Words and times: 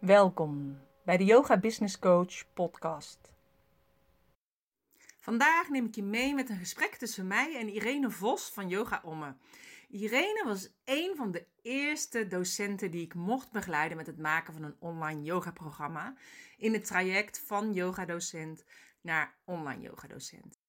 Welkom 0.00 0.78
bij 1.04 1.16
de 1.16 1.24
Yoga 1.24 1.58
Business 1.58 1.98
Coach 1.98 2.52
podcast. 2.54 3.18
Vandaag 5.18 5.68
neem 5.68 5.84
ik 5.84 5.94
je 5.94 6.02
mee 6.02 6.34
met 6.34 6.48
een 6.48 6.58
gesprek 6.58 6.94
tussen 6.94 7.26
mij 7.26 7.56
en 7.56 7.68
Irene 7.68 8.10
Vos 8.10 8.50
van 8.50 8.68
Yoga 8.68 9.00
Omme. 9.04 9.34
Irene 9.88 10.42
was 10.44 10.68
een 10.84 11.16
van 11.16 11.30
de 11.30 11.46
eerste 11.62 12.26
docenten 12.26 12.90
die 12.90 13.04
ik 13.04 13.14
mocht 13.14 13.52
begeleiden 13.52 13.96
met 13.96 14.06
het 14.06 14.18
maken 14.18 14.52
van 14.52 14.62
een 14.62 14.76
online 14.78 15.22
yoga-programma 15.22 16.14
in 16.56 16.72
het 16.72 16.84
traject 16.84 17.42
van 17.46 17.72
yogadocent 17.72 18.64
naar 19.00 19.34
online 19.44 19.82
yogadocent. 19.82 20.59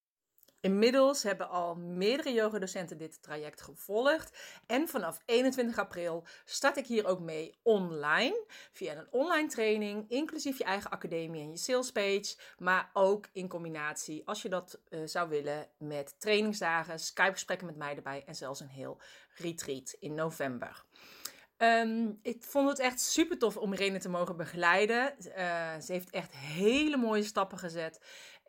Inmiddels 0.61 1.23
hebben 1.23 1.49
al 1.49 1.75
meerdere 1.75 2.33
yogadocenten 2.33 2.97
dit 2.97 3.21
traject 3.21 3.61
gevolgd. 3.61 4.37
En 4.65 4.87
vanaf 4.87 5.21
21 5.25 5.77
april 5.77 6.23
start 6.45 6.77
ik 6.77 6.85
hier 6.85 7.05
ook 7.05 7.19
mee 7.19 7.55
online. 7.61 8.45
Via 8.71 8.95
een 8.95 9.07
online 9.11 9.47
training, 9.47 10.09
inclusief 10.09 10.57
je 10.57 10.63
eigen 10.63 10.91
academie 10.91 11.41
en 11.41 11.51
je 11.51 11.57
salespage. 11.57 12.35
Maar 12.57 12.89
ook 12.93 13.29
in 13.31 13.47
combinatie, 13.47 14.21
als 14.25 14.41
je 14.41 14.49
dat 14.49 14.79
uh, 14.89 15.01
zou 15.05 15.29
willen, 15.29 15.67
met 15.77 16.15
trainingsdagen, 16.19 16.99
Skype-gesprekken 16.99 17.67
met 17.67 17.75
mij 17.77 17.95
erbij 17.95 18.23
en 18.25 18.35
zelfs 18.35 18.59
een 18.59 18.67
heel 18.67 19.01
retreat 19.35 19.95
in 19.99 20.13
november. 20.13 20.85
Um, 21.57 22.19
ik 22.21 22.43
vond 22.43 22.69
het 22.69 22.79
echt 22.79 23.01
super 23.01 23.37
tof 23.37 23.57
om 23.57 23.73
Irene 23.73 23.99
te 23.99 24.09
mogen 24.09 24.37
begeleiden. 24.37 25.15
Uh, 25.17 25.79
ze 25.79 25.91
heeft 25.91 26.09
echt 26.09 26.35
hele 26.35 26.97
mooie 26.97 27.23
stappen 27.23 27.57
gezet. 27.57 27.99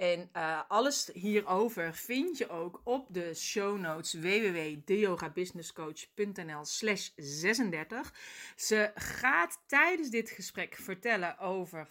En 0.02 0.30
uh, 0.36 0.60
alles 0.68 1.10
hierover 1.12 1.94
vind 1.94 2.38
je 2.38 2.48
ook 2.48 2.80
op 2.84 3.06
de 3.10 3.34
show 3.34 3.78
notes 3.78 4.12
www.deyogabusinesscoach.nl 4.12 6.64
slash 6.64 7.10
36. 7.16 8.14
Ze 8.56 8.90
gaat 8.94 9.62
tijdens 9.66 10.10
dit 10.10 10.30
gesprek 10.30 10.74
vertellen 10.74 11.38
over 11.38 11.88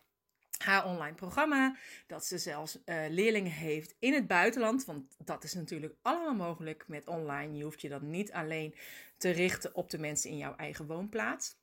haar 0.57 0.85
online 0.85 1.15
programma. 1.15 1.77
Dat 2.07 2.25
ze 2.25 2.37
zelfs 2.37 2.77
uh, 2.85 3.05
leerlingen 3.09 3.51
heeft 3.51 3.95
in 3.99 4.13
het 4.13 4.27
buitenland. 4.27 4.85
Want 4.85 5.15
dat 5.17 5.43
is 5.43 5.53
natuurlijk 5.53 5.95
allemaal 6.01 6.35
mogelijk 6.35 6.83
met 6.87 7.07
online. 7.07 7.57
Je 7.57 7.63
hoeft 7.63 7.81
je 7.81 7.89
dan 7.89 8.09
niet 8.09 8.31
alleen 8.31 8.75
te 9.17 9.29
richten 9.29 9.75
op 9.75 9.89
de 9.89 9.99
mensen 9.99 10.29
in 10.29 10.37
jouw 10.37 10.55
eigen 10.55 10.87
woonplaats. 10.87 11.59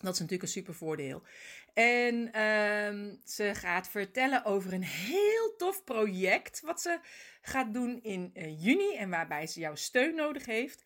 Dat 0.00 0.12
is 0.12 0.20
natuurlijk 0.20 0.42
een 0.42 0.48
super 0.48 0.74
voordeel. 0.74 1.22
En 1.74 2.14
uh, 2.14 3.14
ze 3.24 3.54
gaat 3.54 3.88
vertellen 3.88 4.44
over 4.44 4.72
een 4.72 4.84
heel 4.84 5.56
tof 5.56 5.84
project 5.84 6.60
wat 6.60 6.80
ze 6.80 6.98
gaat 7.40 7.72
doen 7.74 8.02
in 8.02 8.30
uh, 8.34 8.62
juni 8.64 8.96
en 8.96 9.10
waarbij 9.10 9.46
ze 9.46 9.60
jouw 9.60 9.74
steun 9.74 10.14
nodig 10.14 10.46
heeft. 10.46 10.84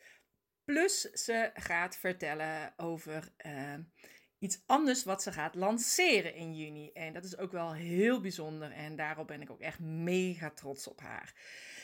Plus 0.64 1.00
ze 1.00 1.50
gaat 1.54 1.96
vertellen 1.96 2.72
over 2.76 3.28
uh, 3.46 3.74
iets 4.38 4.62
anders 4.66 5.04
wat 5.04 5.22
ze 5.22 5.32
gaat 5.32 5.54
lanceren 5.54 6.34
in 6.34 6.54
juni. 6.54 6.90
En 6.92 7.12
dat 7.12 7.24
is 7.24 7.36
ook 7.36 7.52
wel 7.52 7.74
heel 7.74 8.20
bijzonder 8.20 8.72
en 8.72 8.96
daarop 8.96 9.26
ben 9.26 9.42
ik 9.42 9.50
ook 9.50 9.60
echt 9.60 9.78
mega 9.78 10.50
trots 10.50 10.88
op 10.88 11.00
haar. 11.00 11.34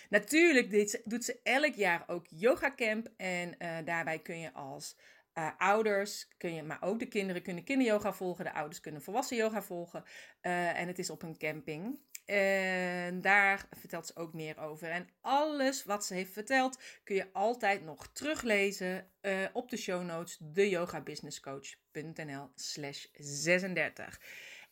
Natuurlijk 0.08 1.00
doet 1.04 1.24
ze 1.24 1.40
elk 1.42 1.74
jaar 1.74 2.04
ook 2.06 2.26
yoga 2.28 2.74
camp 2.74 3.08
en 3.16 3.54
uh, 3.58 3.76
daarbij 3.84 4.18
kun 4.18 4.38
je 4.38 4.52
als 4.52 4.96
uh, 5.34 5.50
ouders 5.58 6.28
kun 6.36 6.54
je, 6.54 6.62
maar 6.62 6.82
ook 6.82 6.98
de 6.98 7.08
kinderen 7.08 7.42
kunnen 7.42 7.64
kinderyoga 7.64 8.12
volgen. 8.12 8.44
De 8.44 8.52
ouders 8.52 8.80
kunnen 8.80 9.02
volwassen 9.02 9.36
yoga 9.36 9.62
volgen. 9.62 10.04
Uh, 10.42 10.80
en 10.80 10.86
het 10.86 10.98
is 10.98 11.10
op 11.10 11.22
een 11.22 11.38
camping. 11.38 11.98
En 12.24 13.20
daar 13.20 13.68
vertelt 13.70 14.06
ze 14.06 14.16
ook 14.16 14.32
meer 14.32 14.58
over. 14.58 14.90
En 14.90 15.08
alles 15.20 15.84
wat 15.84 16.04
ze 16.04 16.14
heeft 16.14 16.32
verteld 16.32 16.78
kun 17.04 17.14
je 17.14 17.32
altijd 17.32 17.82
nog 17.82 18.08
teruglezen 18.12 19.10
uh, 19.22 19.46
op 19.52 19.70
de 19.70 19.76
show 19.76 20.04
notes 20.04 20.38
deyogabusinesscoach.nl 20.40 22.50
slash 22.54 23.06
36. 23.12 24.20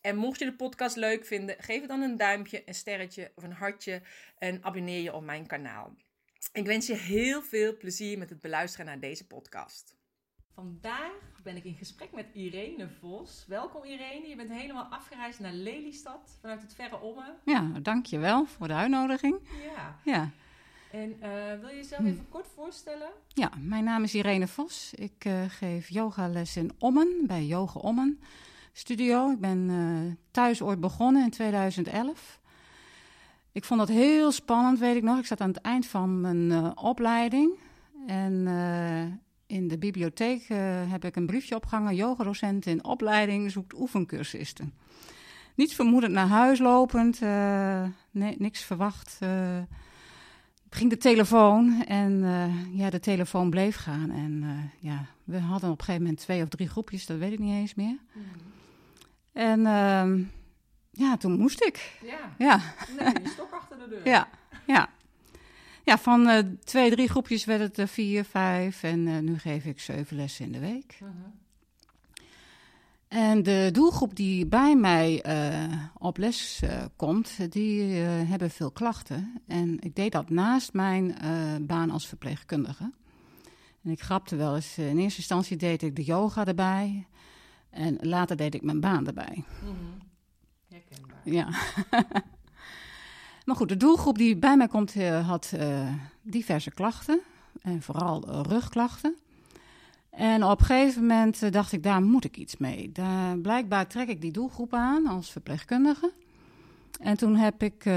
En 0.00 0.17
mocht 0.17 0.39
je 0.39 0.44
de 0.44 0.55
podcast 0.55 0.97
leuk 0.97 1.25
vinden, 1.25 1.56
geef 1.59 1.81
het 1.81 1.89
dan 1.89 2.03
een 2.03 2.17
duimpje, 2.17 2.62
een 2.65 2.75
sterretje 2.75 3.33
of 3.34 3.43
een 3.43 3.53
hartje 3.53 4.03
en 4.39 4.65
abonneer 4.65 5.03
je 5.03 5.12
op 5.12 5.25
mijn 5.25 5.47
kanaal. 5.47 5.94
Ik 6.53 6.67
wens 6.67 6.87
je 6.87 6.94
heel 6.94 7.43
veel 7.43 7.77
plezier 7.77 8.19
met 8.19 8.31
het 8.31 8.41
beluisteren 8.41 8.87
naar 8.87 9.00
deze 9.00 9.27
podcast. 9.27 10.00
Vandaag 10.55 11.41
ben 11.43 11.57
ik 11.57 11.65
in 11.65 11.75
gesprek 11.75 12.13
met 12.13 12.27
Irene 12.33 12.89
Vos. 13.01 13.45
Welkom 13.49 13.85
Irene, 13.85 14.29
je 14.29 14.37
bent 14.37 14.51
helemaal 14.51 14.85
afgereisd 14.85 15.41
naar 15.41 15.53
Lelystad 15.53 16.39
vanuit 16.41 16.63
het 16.63 16.75
verre 16.75 17.01
Ommen. 17.01 17.37
Ja, 17.45 17.71
dankjewel 17.83 18.47
voor 18.47 18.69
de 18.69 18.75
uitnodiging. 18.75 19.39
Ja. 19.75 19.99
ja. 20.05 20.31
En 20.91 21.09
uh, 21.09 21.61
wil 21.61 21.69
je 21.69 21.75
jezelf 21.75 22.05
even 22.05 22.29
kort 22.29 22.47
voorstellen? 22.55 23.09
Ja, 23.29 23.51
mijn 23.61 23.85
naam 23.85 24.03
is 24.03 24.15
Irene 24.15 24.47
Vos. 24.47 24.95
Ik 24.95 25.25
uh, 25.25 25.43
geef 25.49 25.89
yogales 25.89 26.57
in 26.57 26.73
Ommen, 26.79 27.23
bij 27.27 27.45
Yoga 27.45 27.81
Ommen 27.81 28.21
Studio. 28.73 29.31
Ik 29.31 29.41
ben 29.41 29.69
uh, 29.69 30.12
thuis 30.31 30.62
ooit 30.62 30.81
begonnen 30.81 31.23
in 31.23 31.31
2011. 31.31 32.41
Ik 33.53 33.65
vond 33.65 33.81
dat 33.81 33.89
heel 33.89 34.33
spannend, 34.33 34.79
weet 34.79 34.97
ik 34.97 35.03
nog. 35.03 35.19
Ik 35.19 35.27
zat 35.27 35.41
aan 35.41 35.49
het 35.49 35.61
eind 35.61 35.87
van 35.87 36.21
mijn 36.21 36.77
opleiding. 36.79 37.59
En 38.07 38.47
in 39.53 39.69
de 39.69 39.79
bibliotheek 39.79 40.49
uh, 40.49 40.59
heb 40.91 41.05
ik 41.05 41.17
een 41.17 41.27
briefje 41.27 41.55
opgehangen. 41.55 41.95
Yogadocent 41.95 42.67
in 42.67 42.85
opleiding 42.85 43.51
zoekt 43.51 43.79
oefencursisten. 43.79 44.75
Niet 45.55 45.75
vermoedend 45.75 46.13
naar 46.13 46.27
huis 46.27 46.59
lopend, 46.59 47.21
uh, 47.23 47.85
nee, 48.11 48.35
niks 48.39 48.62
verwacht. 48.62 49.19
Uh, 49.23 49.59
ging 50.71 50.91
de 50.91 50.97
telefoon 50.97 51.85
en 51.87 52.25
ja, 52.73 52.91
de 52.91 53.01
telefoon 53.01 53.51
bleef 53.51 53.77
gaan. 53.77 54.11
En 54.11 54.45
ja, 54.79 55.07
we 55.25 55.39
hadden 55.39 55.71
op 55.71 55.79
een 55.79 55.85
gegeven 55.85 56.03
moment 56.03 56.21
twee 56.21 56.43
of 56.43 56.49
drie 56.49 56.69
groepjes, 56.69 57.07
dat 57.07 57.19
weet 57.19 57.33
ik 57.33 57.39
niet 57.39 57.55
eens 57.55 57.75
meer. 57.75 57.99
Mm. 58.12 58.23
En 59.33 59.67
ehm, 59.67 60.23
ja, 60.91 61.17
toen 61.17 61.39
moest 61.39 61.65
ik. 61.65 61.99
Ja. 62.03 62.35
ja. 62.39 62.61
Nee, 62.99 63.23
je 63.23 63.29
stok 63.29 63.53
achter 63.53 63.79
de 63.79 63.89
deur. 63.89 64.09
Ja, 64.09 64.29
ja. 64.67 64.89
Ja, 65.84 65.98
van 65.98 66.28
uh, 66.28 66.38
twee, 66.65 66.91
drie 66.91 67.09
groepjes 67.09 67.44
werd 67.44 67.60
het 67.60 67.78
uh, 67.78 67.87
vier, 67.87 68.25
vijf. 68.25 68.82
En 68.82 69.06
uh, 69.06 69.19
nu 69.19 69.38
geef 69.38 69.65
ik 69.65 69.81
zeven 69.81 70.16
lessen 70.16 70.44
in 70.44 70.53
de 70.53 70.59
week. 70.59 70.97
-huh. 70.98 71.09
En 73.09 73.43
de 73.43 73.69
doelgroep 73.72 74.16
die 74.16 74.47
bij 74.47 74.76
mij 74.76 75.25
op 75.98 76.16
les 76.16 76.62
komt, 76.97 77.53
die 77.53 77.82
hebben 78.03 78.50
veel 78.50 78.70
klachten. 78.70 79.43
En 79.47 79.81
ik 79.81 79.94
deed 79.94 80.12
dat 80.12 80.31
naast 80.31 80.72
mijn 80.72 81.16
baan 81.66 81.91
als 81.91 82.06
verpleegkundige. 82.06 82.93
En 83.82 83.91
ik 83.91 84.00
grapte 84.00 84.37
wel 84.37 84.54
eens, 84.54 84.78
in 84.78 84.99
eerste 84.99 85.19
instantie 85.19 85.56
deed 85.56 85.82
ik 85.82 85.97
de 85.97 86.04
yoga 86.04 86.44
erbij. 86.47 87.06
En 87.70 87.99
later 88.00 88.37
deed 88.37 88.54
ik 88.54 88.62
mijn 88.62 88.81
baan 88.81 89.06
erbij. 89.06 89.44
-huh. 89.60 89.70
Herkenbaar. 90.69 91.20
Ja. 91.25 91.49
Maar 93.45 93.57
goed, 93.57 93.69
de 93.69 93.77
doelgroep 93.77 94.19
die 94.19 94.37
bij 94.37 94.57
mij 94.57 94.69
komt 94.69 94.95
uh, 94.95 95.29
had 95.29 95.53
uh, 95.55 95.89
diverse 96.23 96.71
klachten. 96.71 97.21
En 97.63 97.83
vooral 97.83 98.29
uh, 98.29 98.41
rugklachten. 98.49 99.17
En 100.11 100.45
op 100.45 100.61
een 100.61 100.67
gegeven 100.67 101.01
moment 101.01 101.53
dacht 101.53 101.73
ik, 101.73 101.83
daar 101.83 102.03
moet 102.03 102.25
ik 102.25 102.37
iets 102.37 102.57
mee. 102.57 102.93
Daar, 102.93 103.39
blijkbaar 103.39 103.87
trek 103.87 104.09
ik 104.09 104.21
die 104.21 104.33
doelgroep 104.33 104.75
aan 104.75 105.07
als 105.07 105.31
verpleegkundige. 105.31 106.13
En 107.01 107.17
toen 107.17 107.37
heb 107.37 107.63
ik 107.63 107.91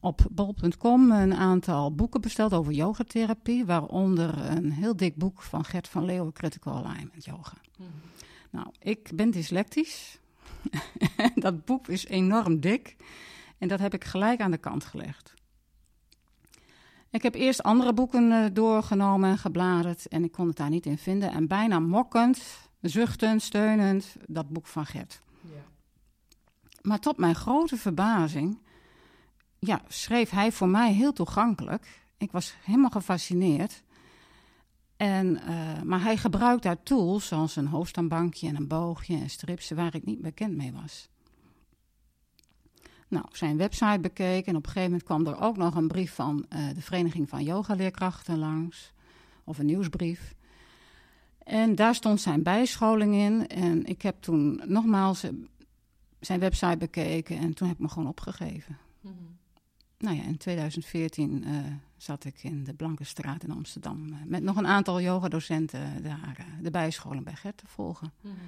op 0.00 0.26
bol.com 0.30 1.10
een 1.10 1.34
aantal 1.34 1.94
boeken 1.94 2.20
besteld 2.20 2.52
over 2.52 2.72
yogatherapie. 2.72 3.64
Waaronder 3.64 4.50
een 4.50 4.72
heel 4.72 4.96
dik 4.96 5.16
boek 5.16 5.42
van 5.42 5.64
Gert 5.64 5.88
van 5.88 6.04
Leeuwen, 6.04 6.32
Critical 6.32 6.84
Alignment 6.84 7.24
Yoga. 7.24 7.56
Mm. 7.78 7.86
Nou, 8.50 8.66
ik 8.78 9.10
ben 9.14 9.30
dyslectisch. 9.30 10.18
dat 11.34 11.64
boek 11.64 11.88
is 11.88 12.06
enorm 12.06 12.60
dik. 12.60 12.96
En 13.58 13.68
dat 13.68 13.78
heb 13.78 13.94
ik 13.94 14.04
gelijk 14.04 14.40
aan 14.40 14.50
de 14.50 14.58
kant 14.58 14.84
gelegd. 14.84 15.34
Ik 17.10 17.22
heb 17.22 17.34
eerst 17.34 17.62
andere 17.62 17.92
boeken 17.92 18.30
uh, 18.30 18.44
doorgenomen 18.52 19.30
en 19.30 19.38
gebladerd 19.38 20.08
en 20.08 20.24
ik 20.24 20.32
kon 20.32 20.46
het 20.46 20.56
daar 20.56 20.70
niet 20.70 20.86
in 20.86 20.98
vinden. 20.98 21.30
En 21.30 21.46
bijna 21.46 21.78
mokkend, 21.78 22.42
zuchtend, 22.80 23.42
steunend, 23.42 24.16
dat 24.26 24.48
boek 24.48 24.66
van 24.66 24.86
Gert. 24.86 25.20
Ja. 25.40 25.62
Maar 26.82 26.98
tot 26.98 27.16
mijn 27.16 27.34
grote 27.34 27.76
verbazing, 27.76 28.58
ja, 29.58 29.80
schreef 29.88 30.30
hij 30.30 30.52
voor 30.52 30.68
mij 30.68 30.92
heel 30.92 31.12
toegankelijk. 31.12 32.04
Ik 32.16 32.32
was 32.32 32.54
helemaal 32.62 32.90
gefascineerd. 32.90 33.82
En, 34.96 35.26
uh, 35.26 35.82
maar 35.82 36.02
hij 36.02 36.16
gebruikt 36.16 36.62
daar 36.62 36.82
tools 36.82 37.26
zoals 37.26 37.56
een 37.56 37.66
hoofdstandbankje 37.66 38.48
en 38.48 38.56
een 38.56 38.68
boogje 38.68 39.16
en 39.16 39.30
strips 39.30 39.70
waar 39.70 39.94
ik 39.94 40.04
niet 40.04 40.20
bekend 40.20 40.56
mee 40.56 40.72
was. 40.72 41.08
Nou, 43.08 43.24
zijn 43.32 43.56
website 43.56 43.98
bekeken 44.00 44.46
en 44.46 44.56
op 44.56 44.66
een 44.66 44.72
gegeven 44.72 44.90
moment 44.90 45.02
kwam 45.02 45.26
er 45.26 45.40
ook 45.40 45.56
nog 45.56 45.74
een 45.74 45.88
brief 45.88 46.14
van 46.14 46.46
uh, 46.48 46.68
de 46.74 46.80
Vereniging 46.80 47.28
van 47.28 47.44
Yogaleerkrachten 47.44 48.38
langs, 48.38 48.92
of 49.44 49.58
een 49.58 49.66
nieuwsbrief. 49.66 50.34
En 51.38 51.74
daar 51.74 51.94
stond 51.94 52.20
zijn 52.20 52.42
bijscholing 52.42 53.14
in 53.14 53.46
en 53.46 53.84
ik 53.84 54.02
heb 54.02 54.20
toen 54.20 54.62
nogmaals 54.64 55.24
zijn 56.20 56.40
website 56.40 56.76
bekeken 56.76 57.38
en 57.38 57.54
toen 57.54 57.68
heb 57.68 57.76
ik 57.76 57.82
me 57.82 57.88
gewoon 57.88 58.08
opgegeven. 58.08 58.78
Mm 59.00 59.12
-hmm. 59.18 59.36
Nou 59.98 60.16
ja, 60.16 60.22
in 60.22 60.36
2014 60.36 61.42
uh, 61.48 61.56
zat 61.96 62.24
ik 62.24 62.42
in 62.42 62.64
de 62.64 62.74
Blanke 62.74 63.04
Straat 63.04 63.44
in 63.44 63.50
Amsterdam 63.50 64.06
uh, 64.08 64.14
met 64.24 64.42
nog 64.42 64.56
een 64.56 64.66
aantal 64.66 65.00
yogadocenten 65.00 66.02
daar 66.02 66.46
de 66.62 66.70
bijscholing 66.70 67.24
bij 67.24 67.34
Gert 67.34 67.56
te 67.56 67.66
volgen. 67.66 68.12
Mm 68.20 68.30
-hmm. 68.30 68.38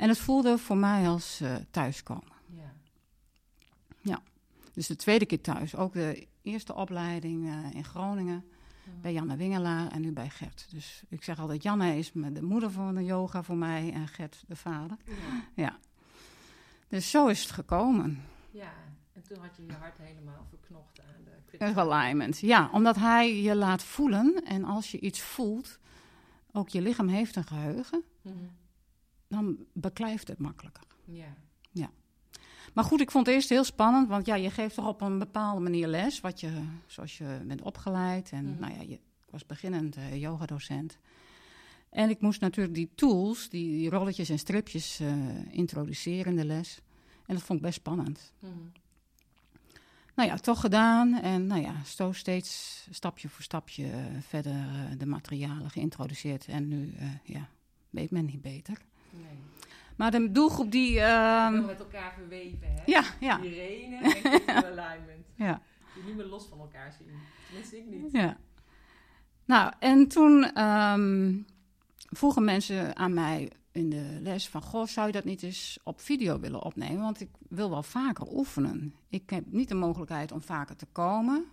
En 0.00 0.08
het 0.08 0.18
voelde 0.18 0.58
voor 0.58 0.76
mij 0.76 1.08
als 1.08 1.40
eh, 1.40 1.54
thuiskomen. 1.70 2.32
Ja. 2.46 2.72
Dus 4.72 4.86
de 4.86 4.96
tweede 4.96 5.26
keer 5.26 5.40
thuis. 5.40 5.76
Ook 5.76 5.92
de 5.92 6.26
eerste 6.42 6.74
opleiding 6.74 7.48
eh, 7.48 7.74
in 7.74 7.84
Groningen 7.84 8.44
bij 9.00 9.12
Janne 9.12 9.36
Wingelaar 9.36 9.90
en 9.92 10.00
nu 10.00 10.12
bij 10.12 10.28
Gert. 10.30 10.66
Dus 10.70 11.02
ik 11.08 11.22
zeg 11.24 11.38
altijd, 11.38 11.62
Janne 11.62 11.96
is 11.98 12.12
de 12.12 12.42
moeder 12.42 12.70
van 12.70 12.94
de 12.94 13.04
yoga 13.04 13.42
voor 13.42 13.56
mij 13.56 13.92
en 13.92 14.08
Gert 14.08 14.44
de 14.48 14.56
vader. 14.56 14.96
Ja. 15.06 15.14
Ja. 15.54 15.78
Dus 16.88 17.10
zo 17.10 17.26
is 17.26 17.42
het 17.42 17.50
gekomen. 17.50 18.22
ja. 18.50 18.72
En 19.12 19.22
toen 19.22 19.38
had 19.38 19.56
je 19.56 19.66
je 19.66 19.72
hart 19.72 19.98
helemaal 19.98 20.46
verknocht 20.48 21.00
aan 21.00 21.24
de 21.24 21.30
critical 21.46 21.92
alignment. 21.92 22.38
Ja, 22.38 22.70
omdat 22.72 22.96
hij 22.96 23.42
je 23.42 23.54
laat 23.56 23.82
voelen. 23.82 24.42
En 24.44 24.64
als 24.64 24.90
je 24.90 25.00
iets 25.00 25.20
voelt, 25.20 25.78
ook 26.52 26.68
je 26.68 26.80
lichaam 26.82 27.08
heeft 27.08 27.36
een 27.36 27.46
geheugen, 27.46 28.02
Mhm. 28.22 28.34
dan 29.28 29.56
beklijft 29.72 30.28
het 30.28 30.38
makkelijker. 30.38 30.82
Ja. 31.04 31.34
Maar 32.72 32.84
goed, 32.84 33.00
ik 33.00 33.10
vond 33.10 33.26
het 33.26 33.34
eerst 33.34 33.48
heel 33.48 33.64
spannend, 33.64 34.08
want 34.08 34.26
ja, 34.26 34.34
je 34.34 34.50
geeft 34.50 34.74
toch 34.74 34.86
op 34.86 35.00
een 35.00 35.18
bepaalde 35.18 35.60
manier 35.60 35.86
les, 35.86 36.20
wat 36.20 36.40
je, 36.40 36.62
zoals 36.86 37.18
je 37.18 37.40
bent 37.44 37.62
opgeleid. 37.62 38.30
En 38.30 38.44
Mhm. 38.44 38.60
nou 38.60 38.72
ja, 38.74 38.80
je, 38.80 38.94
ik 38.94 39.30
was 39.30 39.46
beginnend 39.46 39.96
uh, 39.96 40.16
yogadocent. 40.20 40.98
En 41.90 42.10
ik 42.10 42.20
moest 42.20 42.40
natuurlijk 42.40 42.74
die 42.74 42.90
tools, 42.94 43.48
die, 43.48 43.70
die 43.70 43.90
rolletjes 43.90 44.28
en 44.28 44.38
stripjes 44.38 45.00
uh, 45.00 45.12
introduceren 45.50 46.32
in 46.32 46.36
de 46.36 46.44
les. 46.44 46.80
En 47.26 47.34
dat 47.34 47.44
vond 47.44 47.58
ik 47.58 47.64
best 47.64 47.78
spannend. 47.78 48.32
Mhm. 48.38 48.52
Nou 50.14 50.28
ja, 50.28 50.36
toch 50.36 50.60
gedaan. 50.60 51.14
En 51.14 51.46
nou 51.46 51.60
ja, 51.62 51.84
zo 51.84 52.12
steeds 52.12 52.86
stapje 52.90 53.28
voor 53.28 53.42
stapje 53.42 53.84
uh, 53.84 53.92
verder 54.20 54.54
de 54.98 55.06
materialen 55.06 55.70
geïntroduceerd. 55.70 56.46
En 56.46 56.68
nu, 56.68 56.94
ja, 57.24 57.48
weet 57.90 58.10
men 58.10 58.24
niet 58.24 58.42
beter. 58.42 58.78
Nee. 59.10 59.38
Maar 60.00 60.10
de 60.10 60.32
doelgroep 60.32 60.70
die... 60.70 60.94
Uh, 60.94 61.50
Wel 61.50 61.62
met 61.62 61.78
elkaar 61.78 62.12
verweven, 62.12 62.68
hè? 62.74 62.82
Ja, 62.86 63.04
ja. 63.20 63.40
Irene 63.40 63.96
en 64.46 64.64
alignment. 64.78 65.26
Ja. 65.34 65.62
Die 65.94 66.04
niet 66.04 66.16
meer 66.16 66.26
los 66.26 66.46
van 66.46 66.58
elkaar 66.58 66.92
zien. 66.98 67.08
Tenminste, 67.46 67.76
ik 67.76 67.86
niet. 67.86 68.12
Ja. 68.12 68.36
Nou, 69.44 69.72
en 69.78 70.08
toen 70.08 70.62
um, 70.62 71.46
vroegen 71.96 72.44
mensen 72.44 72.96
aan 72.96 73.14
mij 73.14 73.50
in 73.72 73.90
de 73.90 74.18
les 74.20 74.48
van... 74.48 74.62
Goh, 74.62 74.86
zou 74.86 75.06
je 75.06 75.12
dat 75.12 75.24
niet 75.24 75.42
eens 75.42 75.78
op 75.84 76.00
video 76.00 76.40
willen 76.40 76.62
opnemen? 76.62 77.02
Want 77.02 77.20
ik 77.20 77.30
wil 77.48 77.70
wel 77.70 77.82
vaker 77.82 78.26
oefenen. 78.32 78.94
Ik 79.08 79.30
heb 79.30 79.44
niet 79.46 79.68
de 79.68 79.74
mogelijkheid 79.74 80.32
om 80.32 80.42
vaker 80.42 80.76
te 80.76 80.86
komen. 80.92 81.44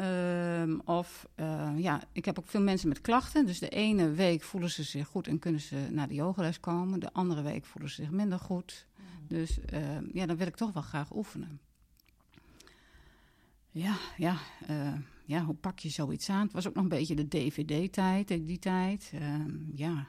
Um, 0.00 0.80
of 0.84 1.28
uh, 1.36 1.70
ja, 1.76 2.02
ik 2.12 2.24
heb 2.24 2.38
ook 2.38 2.46
veel 2.46 2.62
mensen 2.62 2.88
met 2.88 3.00
klachten. 3.00 3.46
Dus 3.46 3.58
de 3.58 3.68
ene 3.68 4.10
week 4.10 4.42
voelen 4.42 4.70
ze 4.70 4.82
zich 4.82 5.06
goed 5.06 5.28
en 5.28 5.38
kunnen 5.38 5.60
ze 5.60 5.86
naar 5.90 6.08
de 6.08 6.14
yogales 6.14 6.60
komen. 6.60 7.00
De 7.00 7.12
andere 7.12 7.42
week 7.42 7.64
voelen 7.64 7.90
ze 7.90 8.02
zich 8.02 8.10
minder 8.10 8.38
goed. 8.38 8.86
Mm. 8.96 9.04
Dus 9.28 9.58
uh, 9.72 9.80
ja, 10.12 10.26
dan 10.26 10.36
wil 10.36 10.46
ik 10.46 10.56
toch 10.56 10.72
wel 10.72 10.82
graag 10.82 11.14
oefenen. 11.14 11.60
Ja, 13.70 13.96
ja, 14.16 14.36
uh, 14.70 14.92
ja, 15.24 15.44
hoe 15.44 15.54
pak 15.54 15.78
je 15.78 15.88
zoiets 15.88 16.30
aan? 16.30 16.42
Het 16.42 16.52
was 16.52 16.68
ook 16.68 16.74
nog 16.74 16.82
een 16.82 16.88
beetje 16.88 17.14
de 17.14 17.28
DVD-tijd, 17.28 18.28
die 18.28 18.58
tijd. 18.58 19.12
ja. 19.74 20.06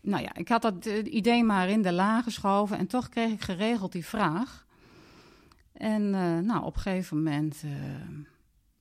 Nou 0.00 0.22
ja, 0.22 0.34
ik 0.34 0.48
had 0.48 0.62
dat 0.62 0.86
idee 0.86 1.44
maar 1.44 1.68
in 1.68 1.82
de 1.82 1.92
la 1.92 2.22
geschoven 2.22 2.78
en 2.78 2.86
toch 2.86 3.08
kreeg 3.08 3.32
ik 3.32 3.40
geregeld 3.40 3.92
die 3.92 4.06
vraag. 4.06 4.66
En 5.72 6.10
nou, 6.44 6.64
op 6.64 6.74
een 6.74 6.80
gegeven 6.80 7.16
moment 7.16 7.64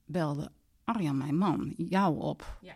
belde 0.07 0.51
Arjan, 0.83 1.17
mijn 1.17 1.37
man, 1.37 1.73
jou 1.77 2.19
op. 2.19 2.57
Ja. 2.61 2.75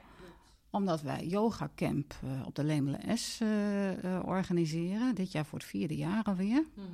Omdat 0.69 1.01
wij 1.01 1.25
yoga 1.25 1.69
camp 1.75 2.13
uh, 2.23 2.45
op 2.45 2.55
de 2.55 2.63
Lemelen 2.63 3.17
S 3.17 3.39
uh, 3.41 4.03
uh, 4.03 4.19
organiseren. 4.25 5.15
Dit 5.15 5.31
jaar 5.31 5.45
voor 5.45 5.59
het 5.59 5.67
vierde 5.67 5.95
jaar 5.95 6.23
alweer. 6.23 6.65
Mhm. 6.73 6.87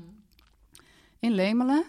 In 1.19 1.31
Lemelen. 1.31 1.83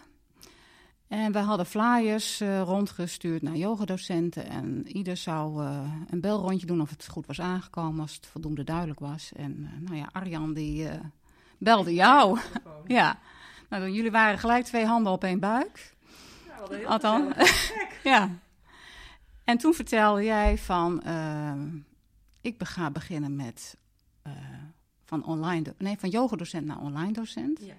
En 1.09 1.33
we 1.33 1.39
hadden 1.39 1.67
flyers 1.67 2.41
uh, 2.41 2.63
rondgestuurd 2.63 3.43
naar 3.43 3.57
yogadocenten. 3.57 4.47
En 4.47 4.87
ieder 4.87 5.17
zou 5.17 5.63
uh, 5.63 5.93
een 6.11 6.21
belrondje 6.21 6.67
doen 6.67 6.81
of 6.81 6.91
het 6.91 7.09
goed 7.09 7.27
was 7.27 7.41
aangekomen, 7.41 8.01
als 8.01 8.15
het 8.15 8.27
voldoende 8.27 8.65
duidelijk 8.65 9.01
was. 9.01 9.33
En 9.37 9.59
uh, 9.59 9.89
nou 9.89 9.97
ja, 9.97 10.09
Arjan 10.13 10.55
die 10.55 10.89
belde 11.59 11.95
jou. 11.95 12.39
ja. 12.87 13.19
Nou, 13.69 13.91
jullie 13.91 14.11
waren 14.11 14.39
gelijk 14.39 14.65
twee 14.65 14.85
handen 14.85 15.13
op 15.13 15.25
één 15.25 15.41
buik. 15.41 15.97
Ja, 16.71 16.87
Althans. 16.87 17.35
ja. 18.03 18.31
En 19.45 19.59
toen 19.59 19.75
vertelde 19.75 20.25
jij 20.25 20.59
van, 20.59 21.03
ik 22.41 22.55
ga 22.59 22.91
beginnen 22.91 23.37
met 23.37 23.77
van 25.05 25.25
online, 25.25 25.75
nee, 25.79 25.99
van 25.99 26.09
yogadocent 26.09 26.67
naar 26.67 26.79
online 26.79 27.13
docent. 27.13 27.61
Ja. 27.61 27.75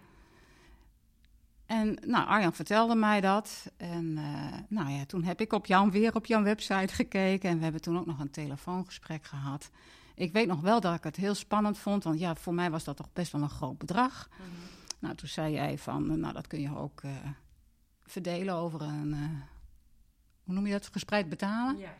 En 1.65 1.97
nou, 2.05 2.27
Arjan 2.27 2.53
vertelde 2.53 2.95
mij 2.95 3.21
dat. 3.21 3.71
En 3.77 4.05
uh, 4.17 4.53
nou 4.67 4.89
ja, 4.89 5.05
toen 5.05 5.23
heb 5.23 5.41
ik 5.41 5.53
op 5.53 5.65
jou, 5.65 5.91
weer 5.91 6.15
op 6.15 6.25
jouw 6.25 6.43
website 6.43 6.93
gekeken. 6.93 7.49
En 7.49 7.57
we 7.57 7.63
hebben 7.63 7.81
toen 7.81 7.97
ook 7.97 8.05
nog 8.05 8.19
een 8.19 8.31
telefoongesprek 8.31 9.23
gehad. 9.23 9.69
Ik 10.15 10.31
weet 10.31 10.47
nog 10.47 10.61
wel 10.61 10.79
dat 10.79 10.95
ik 10.95 11.03
het 11.03 11.15
heel 11.15 11.35
spannend 11.35 11.77
vond. 11.77 12.03
Want 12.03 12.19
ja, 12.19 12.35
voor 12.35 12.53
mij 12.53 12.71
was 12.71 12.83
dat 12.83 12.97
toch 12.97 13.13
best 13.13 13.31
wel 13.31 13.41
een 13.41 13.49
groot 13.49 13.77
bedrag. 13.77 14.29
Mm 14.29 14.45
-hmm. 14.45 14.53
Nou, 14.99 15.15
toen 15.15 15.27
zei 15.27 15.53
jij 15.53 15.77
van, 15.77 16.19
nou 16.19 16.33
dat 16.33 16.47
kun 16.47 16.61
je 16.61 16.77
ook 16.77 17.01
uh, 17.03 17.11
verdelen 18.11 18.55
over 18.55 18.81
een, 18.81 19.07
uh, 19.13 19.19
hoe 20.43 20.53
noem 20.53 20.65
je 20.65 20.71
dat, 20.71 20.89
gespreid 20.91 21.29
betalen. 21.29 21.77
Ja. 21.77 21.93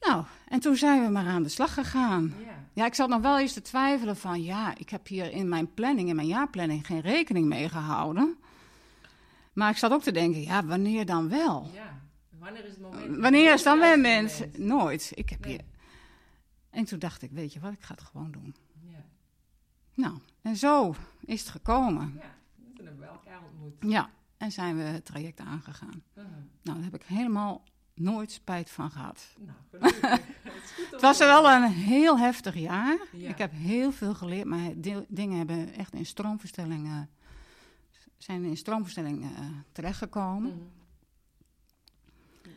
Nou, 0.00 0.24
en 0.48 0.60
toen 0.60 0.76
zijn 0.76 1.04
we 1.04 1.10
maar 1.10 1.26
aan 1.26 1.42
de 1.42 1.48
slag 1.48 1.74
gegaan. 1.74 2.34
Ja. 2.44 2.64
Ja, 2.72 2.86
ik 2.86 2.94
zat 2.94 3.08
nog 3.08 3.20
wel 3.20 3.38
eens 3.38 3.52
te 3.52 3.62
twijfelen 3.62 4.16
van, 4.16 4.42
ja, 4.42 4.76
ik 4.76 4.90
heb 4.90 5.06
hier 5.06 5.30
in 5.32 5.48
mijn 5.48 5.74
planning, 5.74 6.08
in 6.08 6.16
mijn 6.16 6.28
jaarplanning, 6.28 6.86
geen 6.86 7.00
rekening 7.00 7.46
mee 7.46 7.68
gehouden. 7.68 8.36
Maar 9.52 9.70
ik 9.70 9.76
zat 9.76 9.92
ook 9.92 10.02
te 10.02 10.12
denken, 10.12 10.40
ja, 10.42 10.64
wanneer 10.64 11.06
dan 11.06 11.28
wel? 11.28 11.70
Ja, 11.74 12.00
wanneer 12.38 12.64
is 12.64 12.70
het 12.70 12.80
moment? 12.80 13.16
Wanneer 13.16 13.52
is 13.52 13.62
dan 13.62 13.78
wel? 13.78 13.96
Nooit. 14.56 15.12
Ik 15.14 15.28
heb 15.30 15.40
Nee. 15.44 15.50
hier... 15.52 15.60
En 16.70 16.84
toen 16.84 16.98
dacht 16.98 17.22
ik, 17.22 17.30
weet 17.30 17.52
je 17.52 17.60
wat, 17.60 17.72
ik 17.72 17.82
ga 17.82 17.94
het 17.94 18.02
gewoon 18.02 18.30
doen. 18.30 18.54
Ja. 18.88 19.04
Nou, 19.94 20.18
en 20.42 20.56
zo 20.56 20.94
is 21.24 21.40
het 21.40 21.48
gekomen. 21.48 22.12
ja, 22.22 22.34
toen 22.76 22.84
hebben 22.86 23.02
we 23.04 23.10
elkaar 23.10 23.40
ontmoet. 23.52 23.92
Ja, 23.92 24.10
en 24.40 24.52
zijn 24.52 24.76
we 24.76 24.82
het 24.82 25.04
traject 25.04 25.40
aangegaan. 25.40 26.02
Mhm. 26.14 26.26
Nou, 26.62 26.76
daar 26.76 26.82
heb 26.90 26.94
ik 26.94 27.02
helemaal 27.02 27.62
nooit 27.94 28.30
spijt 28.32 28.70
van 28.70 28.90
gehad. 28.90 29.36
Nou. 29.38 29.92
Het 30.90 31.00
was 31.00 31.20
er 31.20 31.26
wel 31.26 31.50
een 31.50 31.70
heel 31.72 32.18
heftig 32.18 32.54
jaar. 32.54 32.98
Ja. 33.12 33.28
Ik 33.28 33.38
heb 33.38 33.50
heel 33.52 33.92
veel 33.92 34.14
geleerd, 34.14 34.46
maar 34.46 34.70
de- 34.80 35.04
dingen 35.08 35.38
hebben 35.38 35.72
echt 35.74 35.94
in 35.94 36.06
stroomverstelling, 36.06 36.86
eh, 36.86 37.00
zijn 38.18 38.44
in 38.44 38.56
stroomverstelling 38.56 39.22
eh, 39.24 39.28
terechtgekomen. 39.72 40.70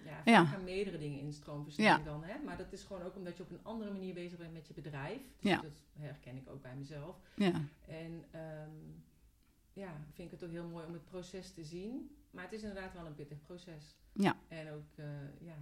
Ja, 0.05 0.21
Ja. 0.31 0.45
gaan 0.45 0.63
meerdere 0.63 0.97
dingen 0.97 1.19
in 1.19 1.33
stroomverstelling 1.33 1.97
Ja. 1.97 2.03
dan, 2.03 2.23
hè? 2.23 2.33
Maar 2.45 2.57
dat 2.57 2.71
is 2.73 2.83
gewoon 2.83 3.01
ook 3.01 3.15
omdat 3.15 3.37
je 3.37 3.43
op 3.43 3.49
een 3.51 3.63
andere 3.63 3.91
manier 3.91 4.13
bezig 4.13 4.37
bent 4.37 4.53
met 4.53 4.67
je 4.67 4.73
bedrijf. 4.73 5.21
Dus 5.39 5.51
Ja. 5.51 5.55
dat 5.61 5.71
herken 5.99 6.35
ik 6.35 6.49
ook 6.49 6.61
bij 6.61 6.75
mezelf. 6.75 7.15
Ja, 7.35 7.51
En 7.87 8.23
ehm, 8.31 8.69
ja, 9.73 10.05
vind 10.13 10.31
ik 10.31 10.39
het 10.39 10.49
ook 10.49 10.55
heel 10.55 10.67
mooi 10.67 10.85
om 10.85 10.93
het 10.93 11.05
proces 11.05 11.53
te 11.53 11.63
zien. 11.63 12.17
Maar 12.31 12.43
het 12.43 12.53
is 12.53 12.63
inderdaad 12.63 12.93
wel 12.93 13.05
een 13.05 13.15
pittig 13.15 13.41
proces. 13.41 13.95
Ja. 14.11 14.35
En 14.47 14.71
ook, 14.71 14.95
eh, 14.95 15.05
ja, 15.39 15.57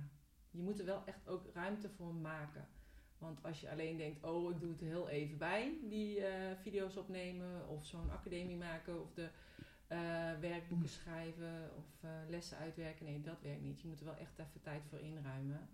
je 0.51 0.62
moet 0.62 0.80
er 0.80 0.86
wel 0.86 1.03
echt 1.06 1.27
ook 1.27 1.46
ruimte 1.53 1.89
voor 1.89 2.13
maken. 2.13 2.68
Want 3.18 3.44
als 3.44 3.62
je 3.62 3.70
alleen 3.70 3.98
denkt, 3.98 4.24
oh, 4.24 4.51
ik 4.51 4.60
doe 4.60 4.72
het 4.72 4.80
heel 4.80 5.10
even 5.10 5.38
bij, 5.38 5.77
die 5.84 6.25
eh, 6.25 6.58
video's 6.62 6.98
opnemen 6.98 7.68
of 7.68 7.86
zo'n 7.86 8.12
academie 8.12 8.58
maken 8.58 9.01
of 9.01 9.13
de 9.13 9.30
eh, 9.88 9.98
werkboeken 10.39 10.89
schrijven 10.89 11.72
of 11.77 12.10
lessen 12.27 12.58
uitwerken. 12.58 13.06
Nee, 13.06 13.22
dat 13.22 13.41
werkt 13.41 13.62
niet. 13.62 13.82
Je 13.82 13.88
moet 13.88 14.00
er 14.00 14.06
wel 14.06 14.18
echt 14.18 14.39
even 14.39 14.62
tijd 14.62 14.82
voor 14.89 15.00
inruimen. 15.00 15.70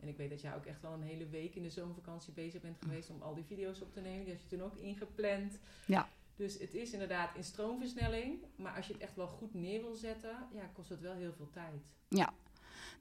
En 0.00 0.08
ik 0.08 0.16
weet 0.16 0.30
dat 0.30 0.40
jij 0.40 0.54
ook 0.54 0.66
echt 0.66 0.82
wel 0.82 0.92
een 0.92 1.02
hele 1.02 1.28
week 1.28 1.54
in 1.54 1.62
de 1.62 1.70
zomervakantie 1.70 2.32
bezig 2.32 2.60
bent 2.60 2.78
geweest 2.82 3.10
om 3.10 3.22
al 3.22 3.34
die 3.34 3.44
video's 3.44 3.80
op 3.80 3.92
te 3.92 4.00
nemen. 4.00 4.24
Die 4.24 4.32
had 4.32 4.42
je 4.42 4.48
toen 4.48 4.62
ook 4.62 4.76
ingepland. 4.76 5.58
Ja. 5.86 6.08
Dus 6.38 6.58
het 6.58 6.74
is 6.74 6.92
inderdaad 6.92 7.30
in 7.34 7.44
stroomversnelling. 7.44 8.38
Maar 8.56 8.76
als 8.76 8.86
je 8.86 8.92
het 8.92 9.02
echt 9.02 9.16
wel 9.16 9.26
goed 9.26 9.54
neer 9.54 9.80
wil 9.80 9.94
zetten, 9.94 10.36
ja, 10.54 10.70
kost 10.72 10.88
het 10.88 11.00
wel 11.00 11.14
heel 11.14 11.32
veel 11.36 11.50
tijd. 11.52 11.82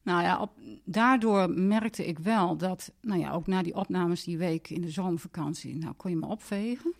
nou 0.01 0.23
ja, 0.23 0.41
op, 0.41 0.51
daardoor 0.83 1.49
merkte 1.49 2.05
ik 2.05 2.19
wel 2.19 2.57
dat, 2.57 2.91
nou 3.01 3.19
ja, 3.19 3.31
ook 3.31 3.47
na 3.47 3.63
die 3.63 3.75
opnames 3.75 4.23
die 4.23 4.37
week 4.37 4.69
in 4.69 4.81
de 4.81 4.89
zomervakantie, 4.89 5.75
nou 5.75 5.93
kon 5.93 6.11
je 6.11 6.17
me 6.17 6.25
opvegen. 6.25 6.93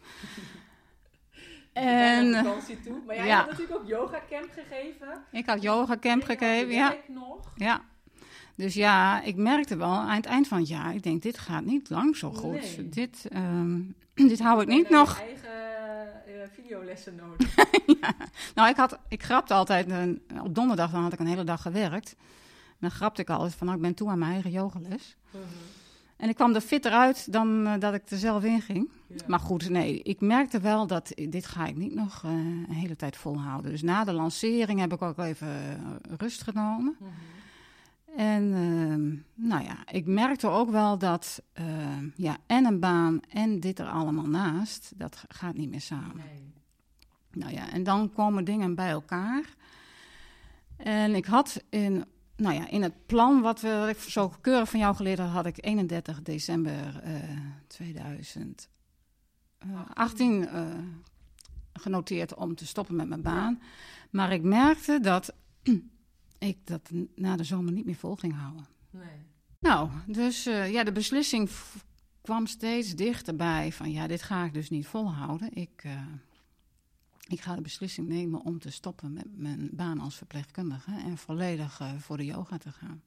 En 1.74 2.34
vakantie 2.34 2.80
toe. 2.80 3.02
Maar 3.06 3.16
jij 3.16 3.26
ja. 3.26 3.38
had 3.38 3.50
natuurlijk 3.50 3.80
ook 3.80 3.88
yoga 3.88 4.22
camp 4.30 4.50
gegeven. 4.52 5.24
ik 5.32 5.46
had 5.46 5.62
yoga 5.62 5.98
camp 5.98 6.04
En 6.04 6.28
je 6.28 6.38
had 6.38 6.38
gegeven, 6.38 6.74
ja. 6.74 6.96
nog. 7.08 7.52
Ja. 7.56 7.82
Dus 8.56 8.74
ja, 8.74 9.22
ik 9.22 9.36
merkte 9.36 9.78
wel 9.78 9.88
aan 9.88 10.16
het 10.16 10.26
eind 10.26 10.48
van 10.48 10.58
het 10.58 10.68
jaar, 10.68 10.96
ik 10.96 11.04
denk, 11.04 11.22
dit 11.22 11.38
gaat 11.38 11.66
niet 11.66 11.90
lang 11.90 12.16
zo 12.16 12.32
goed. 12.32 12.78
Nee. 12.78 12.90
Dit, 12.90 13.28
ehm, 13.30 13.82
dit 14.32 14.40
hou 14.40 14.62
ik 14.62 14.68
niet 14.68 14.90
nog. 14.90 15.20
Eigen 15.20 15.77
videolessen 16.54 17.16
nodig. 17.16 17.56
ja. 18.02 18.14
Nou, 18.56 18.70
ik, 18.70 18.76
had, 18.76 19.00
ik 19.08 19.24
grapte 19.24 19.54
altijd, 19.54 19.90
een, 19.90 20.22
op 20.44 20.56
donderdag 20.56 20.92
dan 20.92 21.02
had 21.02 21.14
ik 21.14 21.20
een 21.20 21.28
hele 21.28 21.44
dag 21.44 21.62
gewerkt. 21.62 22.16
Dan 22.80 22.92
grapte 22.92 23.22
ik 23.22 23.30
altijd 23.30 23.56
van, 23.56 23.68
nou, 23.68 23.80
ik 23.80 23.86
ben 23.86 23.94
toe 23.94 24.10
aan 24.10 24.20
mijn 24.20 24.32
eigen 24.32 24.52
yogales. 24.52 25.16
Mhm. 25.32 25.44
En 26.18 26.30
ik 26.30 26.36
kwam 26.36 26.56
er 26.56 26.62
fitter 26.62 26.92
uit 26.92 27.32
dan 27.32 27.68
eh, 27.68 27.80
dat 27.80 27.94
ik 27.94 28.10
er 28.10 28.18
zelf 28.18 28.44
in 28.44 28.62
ging. 28.62 28.90
Ja. 29.08 29.16
Maar 29.28 29.40
goed, 29.40 29.70
nee, 29.70 30.02
ik 30.04 30.22
merkte 30.22 30.60
wel 30.60 30.88
dat 30.88 31.12
dit 31.16 31.46
ga 31.46 31.66
ik 31.66 31.76
niet 31.76 31.96
nog 31.96 32.24
eh, 32.24 32.32
een 32.32 32.74
hele 32.74 32.96
tijd 32.96 33.18
volhouden. 33.18 33.72
Dus 33.72 33.82
na 33.82 34.04
de 34.04 34.14
lancering 34.14 34.80
heb 34.80 34.94
ik 34.94 35.02
ook 35.02 35.18
even 35.18 35.48
eh, 35.48 36.14
rust 36.18 36.42
genomen. 36.42 36.96
Mhm. 37.00 37.10
En 38.18 38.54
ehm, 38.54 39.16
nou 39.48 39.64
ja, 39.64 39.78
ik 39.92 40.06
merkte 40.06 40.48
ook 40.48 40.70
wel 40.70 40.98
dat 40.98 41.42
ehm, 41.54 42.10
ja, 42.16 42.38
en 42.46 42.66
een 42.66 42.80
baan 42.80 43.20
en 43.30 43.60
dit 43.60 43.80
er 43.80 43.88
allemaal 43.88 44.26
naast, 44.26 44.94
dat 44.96 45.24
gaat 45.28 45.56
niet 45.56 45.70
meer 45.70 45.82
samen. 45.82 46.16
Nee. 46.16 46.54
Nou 47.32 47.54
ja, 47.54 47.72
en 47.72 47.84
dan 47.84 48.14
komen 48.14 48.44
dingen 48.44 48.76
bij 48.76 48.90
elkaar. 48.90 49.56
En 50.78 51.16
ik 51.16 51.26
had 51.26 51.64
in, 51.70 52.06
nou 52.36 52.56
ja, 52.56 52.70
in 52.70 52.82
het 52.82 53.06
plan 53.06 53.42
wat, 53.42 53.62
we, 53.62 53.78
wat 53.78 53.90
ik 53.90 54.00
zo 54.00 54.34
keurig 54.42 54.70
van 54.70 54.80
jou 54.80 54.96
geleerd 54.96 55.20
had, 55.20 55.30
had 55.30 55.46
ik 55.46 55.66
31 55.66 56.22
december 56.22 57.02
eh 57.04 57.14
2018 57.68 60.48
eh, 60.48 60.66
genoteerd 61.74 62.36
om 62.36 62.56
te 62.56 62.68
stoppen 62.68 62.96
met 62.96 63.08
mijn 63.08 63.22
baan. 63.22 63.62
Maar 64.10 64.32
ik 64.32 64.44
merkte 64.44 65.00
dat 65.00 65.34
ik 66.38 66.68
dat 66.68 66.92
na 67.16 67.36
de 67.36 67.44
zomer 67.44 67.72
niet 67.74 67.86
meer 67.86 67.96
vol 67.96 68.16
ging 68.16 68.34
houden. 68.36 68.66
Nee. 68.90 69.26
Nou, 69.60 69.90
dus 70.08 70.46
eh, 70.46 70.72
ja, 70.72 70.84
de 70.84 70.92
beslissing 70.92 71.50
kwam 72.22 72.48
steeds 72.48 72.96
dichterbij 72.96 73.72
van 73.72 73.92
ja, 73.92 74.08
dit 74.08 74.22
ga 74.22 74.46
ik 74.46 74.54
dus 74.54 74.70
niet 74.70 74.88
volhouden. 74.88 75.54
Ik, 75.54 75.82
eh, 75.84 76.06
ik 77.28 77.42
ga 77.42 77.56
de 77.56 77.62
beslissing 77.62 78.08
nemen 78.08 78.42
om 78.42 78.60
te 78.60 78.72
stoppen 78.72 79.14
met 79.14 79.38
mijn 79.38 79.70
baan 79.74 80.00
als 80.00 80.16
verpleegkundige 80.16 80.92
en 80.92 81.18
volledig 81.18 81.80
eh, 81.80 81.94
voor 81.98 82.18
de 82.18 82.26
yoga 82.26 82.58
te 82.58 82.72
gaan. 82.72 83.02